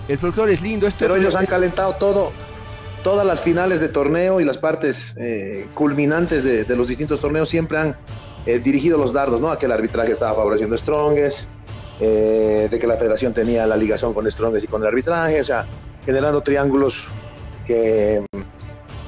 el 0.09 0.19
folclore 0.19 0.53
es 0.55 0.63
lindo. 0.63 0.87
Esto 0.87 0.99
Pero 1.01 1.15
es- 1.17 1.23
ellos 1.23 1.35
han 1.37 1.47
calentado 1.47 1.95
todo, 1.95 2.33
todas 3.03 3.27
las 3.27 3.41
finales 3.41 3.81
de 3.81 3.89
torneo 3.89 4.41
y 4.41 4.45
las 4.45 4.59
partes 4.59 5.15
eh, 5.19 5.69
culminantes 5.75 6.45
de, 6.45 6.65
de 6.65 6.77
los 6.77 6.87
distintos 6.89 7.21
torneos 7.21 7.49
siempre 7.49 7.79
han 7.79 7.97
eh, 8.47 8.59
dirigido 8.59 8.97
los 8.97 9.13
dardos, 9.13 9.41
¿no? 9.41 9.51
A 9.51 9.59
que 9.59 9.67
el 9.67 9.73
arbitraje 9.73 10.13
estaba 10.13 10.35
favoreciendo 10.35 10.75
a 10.75 10.79
Strongest, 10.79 11.45
eh, 12.01 12.69
de 12.71 12.79
que 12.79 12.87
la 12.87 12.97
federación 12.97 13.35
tenía 13.35 13.67
la 13.67 13.77
ligación 13.77 14.15
con 14.15 14.29
Strongest 14.31 14.65
y 14.65 14.69
con 14.69 14.81
el 14.83 14.89
arbitraje, 14.89 15.41
o 15.41 15.45
sea, 15.45 15.67
generando 16.11 16.43
triángulos 16.43 17.05
que 17.65 18.27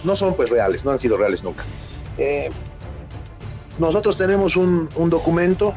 no 0.04 0.14
son 0.14 0.34
pues 0.34 0.50
reales, 0.50 0.84
no 0.84 0.92
han 0.92 1.00
sido 1.00 1.16
reales 1.16 1.42
nunca. 1.42 1.64
Eh, 2.16 2.48
nosotros 3.76 4.16
tenemos 4.16 4.54
un, 4.54 4.88
un 4.94 5.10
documento 5.10 5.74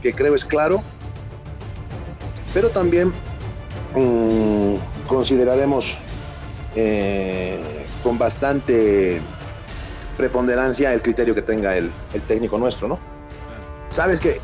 que 0.00 0.14
creo 0.14 0.34
es 0.34 0.46
claro, 0.46 0.82
pero 2.54 2.70
también 2.70 3.12
mm, 3.94 4.76
consideraremos 5.06 5.98
eh, 6.74 7.60
con 8.02 8.16
bastante 8.16 9.20
preponderancia 10.16 10.94
el 10.94 11.02
criterio 11.02 11.34
que 11.34 11.42
tenga 11.42 11.76
el, 11.76 11.90
el 12.14 12.22
técnico 12.22 12.56
nuestro, 12.56 12.88
¿no? 12.88 12.98
Sabes 13.90 14.20
que 14.20 14.40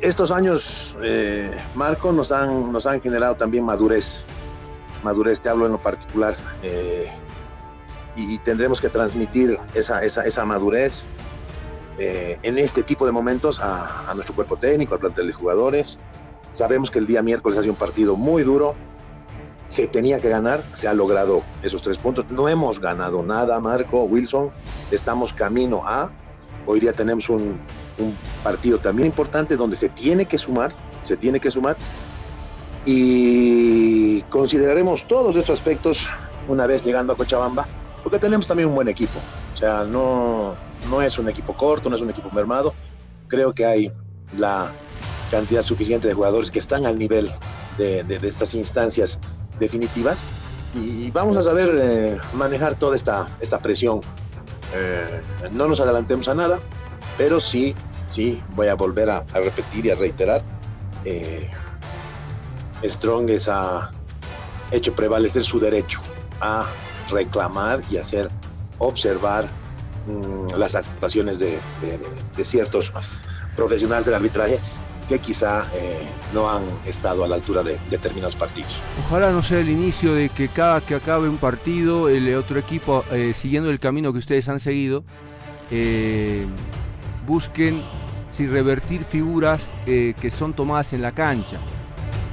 estos 0.00 0.32
años, 0.32 0.96
eh, 1.00 1.48
Marco, 1.76 2.10
nos 2.10 2.32
han, 2.32 2.72
nos 2.72 2.86
han 2.86 3.00
generado 3.00 3.36
también 3.36 3.64
madurez. 3.64 4.24
Madurez, 5.02 5.40
te 5.40 5.48
hablo 5.48 5.66
en 5.66 5.72
lo 5.72 5.78
particular. 5.78 6.34
eh, 6.62 7.10
y, 8.16 8.38
tendremos 8.38 8.80
que 8.80 8.88
transmitir 8.88 9.58
esa, 9.74 10.02
esa, 10.02 10.24
esa 10.24 10.44
madurez 10.44 11.06
eh, 11.98 12.38
en 12.42 12.58
este 12.58 12.82
tipo 12.82 13.06
de 13.06 13.12
momentos 13.12 13.60
a, 13.60 14.10
nuestro 14.14 14.34
cuerpo 14.34 14.56
técnico, 14.56 14.94
al 14.94 15.00
plantel 15.00 15.28
de 15.28 15.32
jugadores. 15.32 15.98
Sabemos 16.52 16.90
que 16.90 16.98
el 16.98 17.06
día 17.06 17.22
miércoles 17.22 17.58
ha 17.58 17.62
sido 17.62 17.72
un 17.72 17.78
partido 17.78 18.16
muy 18.16 18.42
duro, 18.42 18.74
se 19.68 19.86
tenía 19.86 20.18
que 20.18 20.28
ganar, 20.28 20.64
se 20.72 20.88
ha 20.88 20.94
logrado 20.94 21.42
esos 21.62 21.82
tres 21.82 21.98
puntos. 21.98 22.26
No 22.30 22.48
hemos 22.48 22.80
ganado 22.80 23.22
nada, 23.22 23.60
Marco, 23.60 24.02
Wilson. 24.04 24.50
Estamos 24.90 25.32
camino 25.32 25.82
a. 25.86 26.10
Hoy 26.66 26.80
día 26.80 26.92
tenemos 26.92 27.28
un, 27.28 27.60
un 27.98 28.16
partido 28.42 28.78
también 28.78 29.06
importante 29.06 29.56
donde 29.56 29.76
se 29.76 29.88
tiene 29.88 30.26
que 30.26 30.38
sumar, 30.38 30.72
se 31.02 31.16
tiene 31.16 31.38
que 31.38 31.50
sumar. 31.50 31.76
Y 32.86 34.22
consideraremos 34.22 35.06
todos 35.06 35.36
estos 35.36 35.58
aspectos 35.58 36.06
una 36.48 36.66
vez 36.66 36.84
llegando 36.84 37.12
a 37.12 37.16
Cochabamba, 37.16 37.66
porque 38.02 38.18
tenemos 38.18 38.46
también 38.46 38.68
un 38.68 38.74
buen 38.74 38.88
equipo. 38.88 39.18
O 39.54 39.56
sea, 39.56 39.84
no, 39.84 40.54
no 40.88 41.02
es 41.02 41.18
un 41.18 41.28
equipo 41.28 41.54
corto, 41.56 41.90
no 41.90 41.96
es 41.96 42.02
un 42.02 42.10
equipo 42.10 42.30
mermado. 42.30 42.74
Creo 43.28 43.54
que 43.54 43.64
hay 43.66 43.92
la 44.36 44.72
cantidad 45.30 45.62
suficiente 45.62 46.08
de 46.08 46.14
jugadores 46.14 46.50
que 46.50 46.58
están 46.58 46.86
al 46.86 46.98
nivel 46.98 47.30
de, 47.78 48.02
de, 48.02 48.16
estas 48.26 48.54
instancias 48.54 49.20
definitivas 49.58 50.24
y 50.74 51.10
vamos 51.10 51.36
a 51.36 51.42
saber 51.42 51.70
eh, 51.80 52.18
manejar 52.34 52.74
toda 52.74 52.96
esta, 52.96 53.28
esta 53.40 53.58
presión. 53.58 54.00
Eh, 54.74 55.20
no 55.52 55.68
nos 55.68 55.80
adelantemos 55.80 56.28
a 56.28 56.34
nada, 56.34 56.58
pero 57.16 57.40
sí, 57.40 57.74
sí, 58.08 58.40
voy 58.54 58.68
a 58.68 58.74
volver 58.74 59.10
a, 59.10 59.18
a 59.18 59.40
repetir 59.40 59.86
y 59.86 59.90
a 59.90 59.94
reiterar. 59.94 60.42
Eh, 61.04 61.50
Strongest 62.84 63.48
ha 63.48 63.90
hecho 64.70 64.94
prevalecer 64.94 65.44
su 65.44 65.60
derecho 65.60 66.00
a 66.40 66.64
reclamar 67.10 67.82
y 67.90 67.96
hacer 67.96 68.30
observar 68.78 69.48
mmm, 70.06 70.54
las 70.56 70.74
actuaciones 70.74 71.38
de, 71.38 71.58
ciertos 72.42 72.92
profesionales 73.56 74.06
del 74.06 74.14
arbitraje 74.14 74.58
que 75.08 75.18
quizá 75.18 75.66
eh, 75.74 75.98
no 76.32 76.48
han 76.48 76.62
estado 76.86 77.24
a 77.24 77.28
la 77.28 77.34
altura 77.34 77.64
de 77.64 77.78
determinados 77.90 78.36
partidos. 78.36 78.80
Ojalá 79.06 79.32
no 79.32 79.42
sea 79.42 79.58
el 79.58 79.68
inicio 79.68 80.14
de 80.14 80.28
que 80.28 80.48
cada 80.48 80.80
que 80.80 80.94
acabe 80.94 81.28
un 81.28 81.36
partido, 81.36 82.08
el 82.08 82.32
otro 82.36 82.60
equipo, 82.60 83.04
eh, 83.10 83.32
siguiendo 83.34 83.70
el 83.70 83.80
camino 83.80 84.12
que 84.12 84.20
ustedes 84.20 84.48
han 84.48 84.60
seguido, 84.60 85.02
eh, 85.72 86.46
busquen 87.26 87.82
si 88.30 88.46
revertir 88.46 89.02
figuras 89.02 89.74
que 89.84 90.30
son 90.30 90.52
tomadas 90.52 90.92
en 90.92 91.02
la 91.02 91.10
cancha. 91.10 91.60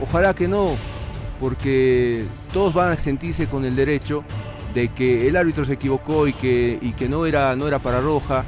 Ojalá 0.02 0.34
que 0.34 0.48
no, 0.48 0.76
porque 1.40 2.26
todos 2.54 2.74
van 2.74 2.92
a 2.92 2.96
sentirse 2.96 3.48
con 3.48 3.66
el 3.66 3.76
derecho 3.76 4.24
de 4.74 4.90
que 4.90 5.28
el 5.28 5.36
árbitro 5.36 5.66
se 5.66 5.74
equivocó 5.74 6.28
y 6.28 6.34
que, 6.34 6.78
y 6.82 6.94
que 6.94 7.10
no, 7.10 7.26
era, 7.26 7.56
no 7.56 7.68
era 7.68 7.80
para 7.80 8.00
roja 8.00 8.46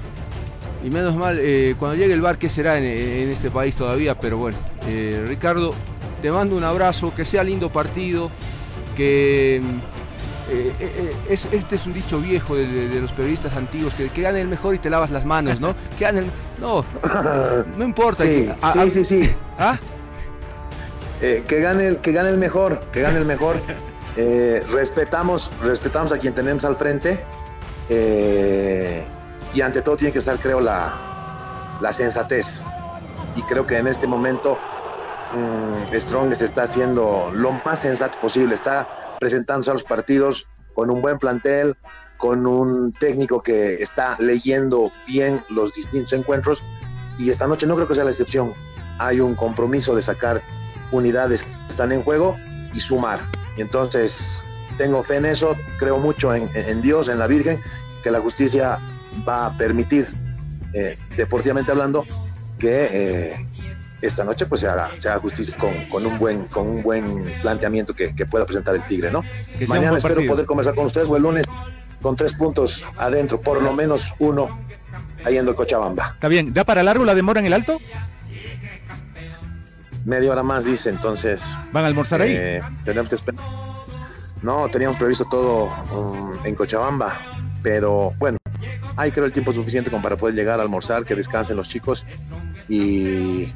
y 0.84 0.90
menos 0.90 1.16
mal, 1.16 1.38
eh, 1.40 1.76
cuando 1.78 1.98
llegue 1.98 2.14
el 2.14 2.22
bar, 2.22 2.38
¿qué 2.38 2.48
será 2.50 2.78
en, 2.78 2.86
en 2.86 3.30
este 3.30 3.52
país 3.52 3.76
todavía? 3.76 4.16
Pero 4.16 4.38
bueno, 4.38 4.58
eh, 4.88 5.24
Ricardo, 5.28 5.74
te 6.22 6.32
mando 6.32 6.56
un 6.56 6.64
abrazo, 6.64 7.14
que 7.14 7.26
sea 7.26 7.44
lindo 7.44 7.70
partido, 7.70 8.32
que 8.96 9.62
eh, 10.50 11.14
es, 11.30 11.50
este 11.52 11.76
es 11.76 11.86
un 11.86 11.94
dicho 11.94 12.20
viejo 12.20 12.56
de, 12.56 12.66
de, 12.66 12.88
de 12.88 13.02
los 13.02 13.12
periodistas 13.12 13.58
antiguos, 13.58 13.94
que, 13.94 14.10
que, 14.10 14.22
gane 14.22 14.40
el 14.40 14.48
mejor 14.48 14.74
y 14.74 14.80
te 14.80 14.90
lavas 14.90 15.12
las 15.12 15.26
manos, 15.26 15.60
¿no? 15.60 15.76
Que 15.98 16.06
gane 16.06 16.20
el... 16.20 16.26
No, 16.62 16.86
no 17.78 17.84
importa. 17.84 18.24
Sí, 18.30 18.46
que, 18.46 18.56
a, 18.62 18.74
sí, 18.86 18.92
sí, 18.92 19.04
sí. 19.04 19.30
¿Ah? 19.58 19.78
Que, 21.20 21.62
gane 21.62 21.88
el, 21.88 21.98
que 21.98 22.12
gane 22.12 22.30
el 22.30 22.38
mejor, 22.38 22.84
que 22.92 23.02
gane 23.02 23.20
el 23.20 23.26
mejor. 23.26 23.58
respetamos, 24.72 25.50
respetamos 25.62 26.12
a 26.12 26.18
quien 26.18 26.34
tenemos 26.34 26.66
al 26.66 26.76
frente. 26.76 27.24
Eh, 27.90 29.06
y 29.54 29.62
ante 29.62 29.82
todo 29.82 29.98
tiene 29.98 30.14
que 30.14 30.20
estar, 30.20 30.38
creo, 30.38 30.62
la, 30.62 31.78
la 31.82 31.92
sensatez. 31.92 32.64
Y 33.36 33.42
creo 33.44 33.66
que 33.66 33.78
en 33.78 33.88
este 33.88 34.08
momento 34.08 34.58
mmm, 35.34 35.96
Strong 35.96 36.36
se 36.36 36.46
está 36.46 36.64
haciendo 36.64 37.32
lo 37.34 37.52
más 37.66 37.80
sensato 37.80 38.20
posible, 38.20 38.56
está 38.56 39.18
presentándose 39.20 39.72
a 39.72 39.74
los 39.74 39.84
partidos 39.84 40.48
con 40.74 40.90
un 40.90 41.02
buen 41.02 41.18
plantel, 41.18 41.76
con 42.18 42.46
un 42.46 42.92
técnico 42.94 43.42
que 43.42 43.82
está 43.82 44.16
leyendo 44.20 44.92
bien 45.08 45.44
los 45.50 45.74
distintos 45.74 46.14
encuentros 46.14 46.64
y 47.18 47.30
esta 47.30 47.48
noche 47.48 47.66
no 47.66 47.76
creo 47.76 47.88
que 47.88 47.96
sea 47.96 48.04
la 48.04 48.12
excepción. 48.12 48.54
Hay 48.98 49.20
un 49.20 49.36
compromiso 49.36 49.96
de 49.96 50.02
sacar 50.02 50.42
unidades 50.92 51.44
que 51.44 51.52
están 51.70 51.92
en 51.92 52.04
juego 52.04 52.38
y 52.74 52.80
sumar. 52.80 53.20
Y 53.58 53.62
entonces 53.62 54.40
tengo 54.78 55.04
fe 55.04 55.18
en 55.18 55.26
eso, 55.26 55.56
creo 55.78 56.00
mucho 56.00 56.34
en, 56.34 56.50
en 56.54 56.82
Dios, 56.82 57.08
en 57.08 57.20
la 57.20 57.28
Virgen, 57.28 57.60
que 58.04 58.12
la 58.12 58.22
justicia 58.22 58.80
va 59.28 59.48
a 59.48 59.58
permitir, 59.58 60.08
eh, 60.74 60.98
deportivamente 61.18 61.72
hablando, 61.72 62.06
que 62.58 62.90
eh, 62.92 63.48
esta 64.02 64.24
noche 64.24 64.46
pues 64.46 64.62
se 64.62 64.68
haga, 64.68 64.92
se 64.98 65.10
haga 65.10 65.20
justicia 65.20 65.56
con, 65.58 65.74
con, 65.90 66.06
un 66.06 66.18
buen, 66.18 66.48
con 66.48 66.68
un 66.68 66.84
buen 66.84 67.26
planteamiento 67.42 67.94
que, 67.94 68.16
que 68.16 68.26
pueda 68.26 68.46
presentar 68.46 68.76
el 68.76 68.86
Tigre, 68.86 69.12
¿no? 69.12 69.24
Mañana 69.68 69.98
espero 69.98 70.16
partido. 70.16 70.34
poder 70.34 70.46
conversar 70.46 70.76
con 70.76 70.86
ustedes 70.86 71.08
o 71.10 71.18
el 71.18 71.24
lunes 71.24 71.46
con 72.02 72.16
tres 72.16 72.34
puntos 72.34 72.86
adentro, 72.98 73.42
por 73.42 73.62
lo 73.62 73.74
menos 73.74 74.14
uno 74.20 74.58
ahí 75.26 75.38
en 75.38 75.48
el 75.48 75.56
Cochabamba. 75.56 76.12
Está 76.14 76.28
bien, 76.28 76.54
¿da 76.54 76.64
para 76.64 76.84
largo 76.84 77.04
la 77.04 77.16
demora 77.16 77.40
en 77.40 77.48
el 77.48 77.54
alto? 77.54 77.80
Media 80.06 80.32
hora 80.32 80.44
más, 80.44 80.66
dice, 80.66 80.90
entonces. 80.90 81.44
¿Van 81.72 81.84
a 81.84 81.88
almorzar 81.88 82.22
ahí? 82.22 82.34
Eh, 82.36 82.62
tenemos 82.86 83.10
que 83.10 83.16
esperar. 83.16 83.42
No, 84.42 84.70
teníamos 84.70 84.98
previsto 84.98 85.26
todo 85.30 85.66
um, 85.94 86.46
en 86.46 86.56
Cochabamba, 86.56 87.20
pero 87.62 88.14
bueno, 88.18 88.38
hay 88.96 89.12
creo 89.12 89.26
el 89.26 89.34
tiempo 89.34 89.54
suficiente 89.54 89.92
como 89.92 90.02
para 90.02 90.16
poder 90.16 90.36
llegar 90.36 90.60
a 90.60 90.64
almorzar, 90.64 91.06
que 91.06 91.16
descansen 91.16 91.58
los 91.58 91.68
chicos 91.68 92.06
y 92.70 93.52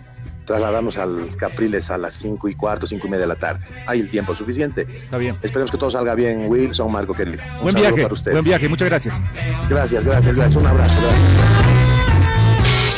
trasladarnos 0.45 0.97
al 0.97 1.35
Capriles 1.37 1.89
a 1.89 1.97
las 1.97 2.15
5 2.15 2.49
y 2.49 2.55
cuarto, 2.55 2.85
5 2.85 3.07
y 3.07 3.09
media 3.09 3.21
de 3.21 3.27
la 3.27 3.35
tarde. 3.35 3.65
Hay 3.87 4.01
el 4.01 4.09
tiempo 4.09 4.35
suficiente. 4.35 4.85
Está 5.03 5.17
bien. 5.17 5.37
Esperemos 5.41 5.71
que 5.71 5.77
todo 5.77 5.89
salga 5.89 6.15
bien, 6.15 6.47
Wilson, 6.47 6.91
Marco, 6.91 7.13
querido. 7.13 7.41
Un 7.57 7.63
buen 7.63 7.75
viaje, 7.75 8.01
para 8.01 8.13
ustedes. 8.13 8.35
buen 8.35 8.45
viaje, 8.45 8.67
muchas 8.67 8.89
gracias. 8.89 9.21
Gracias, 9.69 10.03
gracias, 10.03 10.35
gracias. 10.35 10.61
Un 10.61 10.67
abrazo, 10.67 10.95
gracias. 11.01 11.29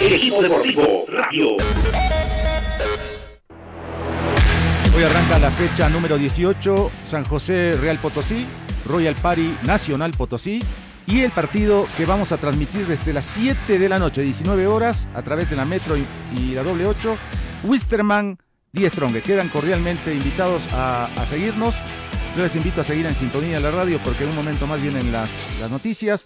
El 0.01 0.13
equipo 0.13 0.41
deportivo 0.41 1.05
Radio. 1.10 1.55
Hoy 4.95 5.03
arranca 5.03 5.38
la 5.39 5.51
fecha 5.51 5.89
número 5.89 6.17
18, 6.17 6.89
San 7.03 7.25
José 7.25 7.75
Real 7.75 7.97
Potosí, 7.97 8.47
Royal 8.86 9.15
Party 9.15 9.58
Nacional 9.63 10.12
Potosí, 10.12 10.63
y 11.05 11.19
el 11.19 11.34
partido 11.34 11.86
que 11.97 12.05
vamos 12.05 12.31
a 12.31 12.38
transmitir 12.38 12.88
desde 12.88 13.12
las 13.12 13.25
7 13.25 13.77
de 13.77 13.89
la 13.89 13.99
noche, 13.99 14.21
19 14.21 14.67
horas, 14.67 15.10
a 15.13 15.21
través 15.21 15.49
de 15.49 15.58
la 15.58 15.65
Metro 15.65 15.97
y, 15.97 16.53
la 16.53 16.63
doble 16.63 16.88
8, 16.88 17.17
Wisterman 17.65 18.39
Die 18.71 18.89
Strong. 18.89 19.21
Quedan 19.21 19.49
cordialmente 19.49 20.13
invitados 20.13 20.69
a, 20.71 21.08
a, 21.08 21.25
seguirnos. 21.25 21.81
Yo 22.38 22.43
les 22.43 22.55
invito 22.55 22.79
a 22.79 22.86
seguir 22.86 23.05
en 23.05 23.15
sintonía 23.15 23.55
de 23.55 23.63
la 23.63 23.71
radio 23.71 23.99
porque 24.01 24.23
en 24.23 24.29
un 24.29 24.36
momento 24.38 24.65
más 24.65 24.81
vienen 24.81 25.12
las, 25.12 25.38
las 25.60 25.69
noticias. 25.69 26.25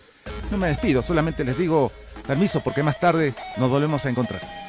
No 0.52 0.58
me 0.60 0.68
despido, 0.68 1.02
solamente 1.02 1.44
les 1.44 1.58
digo 1.58 1.92
permiso 2.28 2.62
porque 2.64 2.84
más 2.84 3.00
tarde 3.00 3.34
nos 3.58 3.68
volvemos 3.72 4.06
a 4.06 4.10
encontrar. 4.12 4.69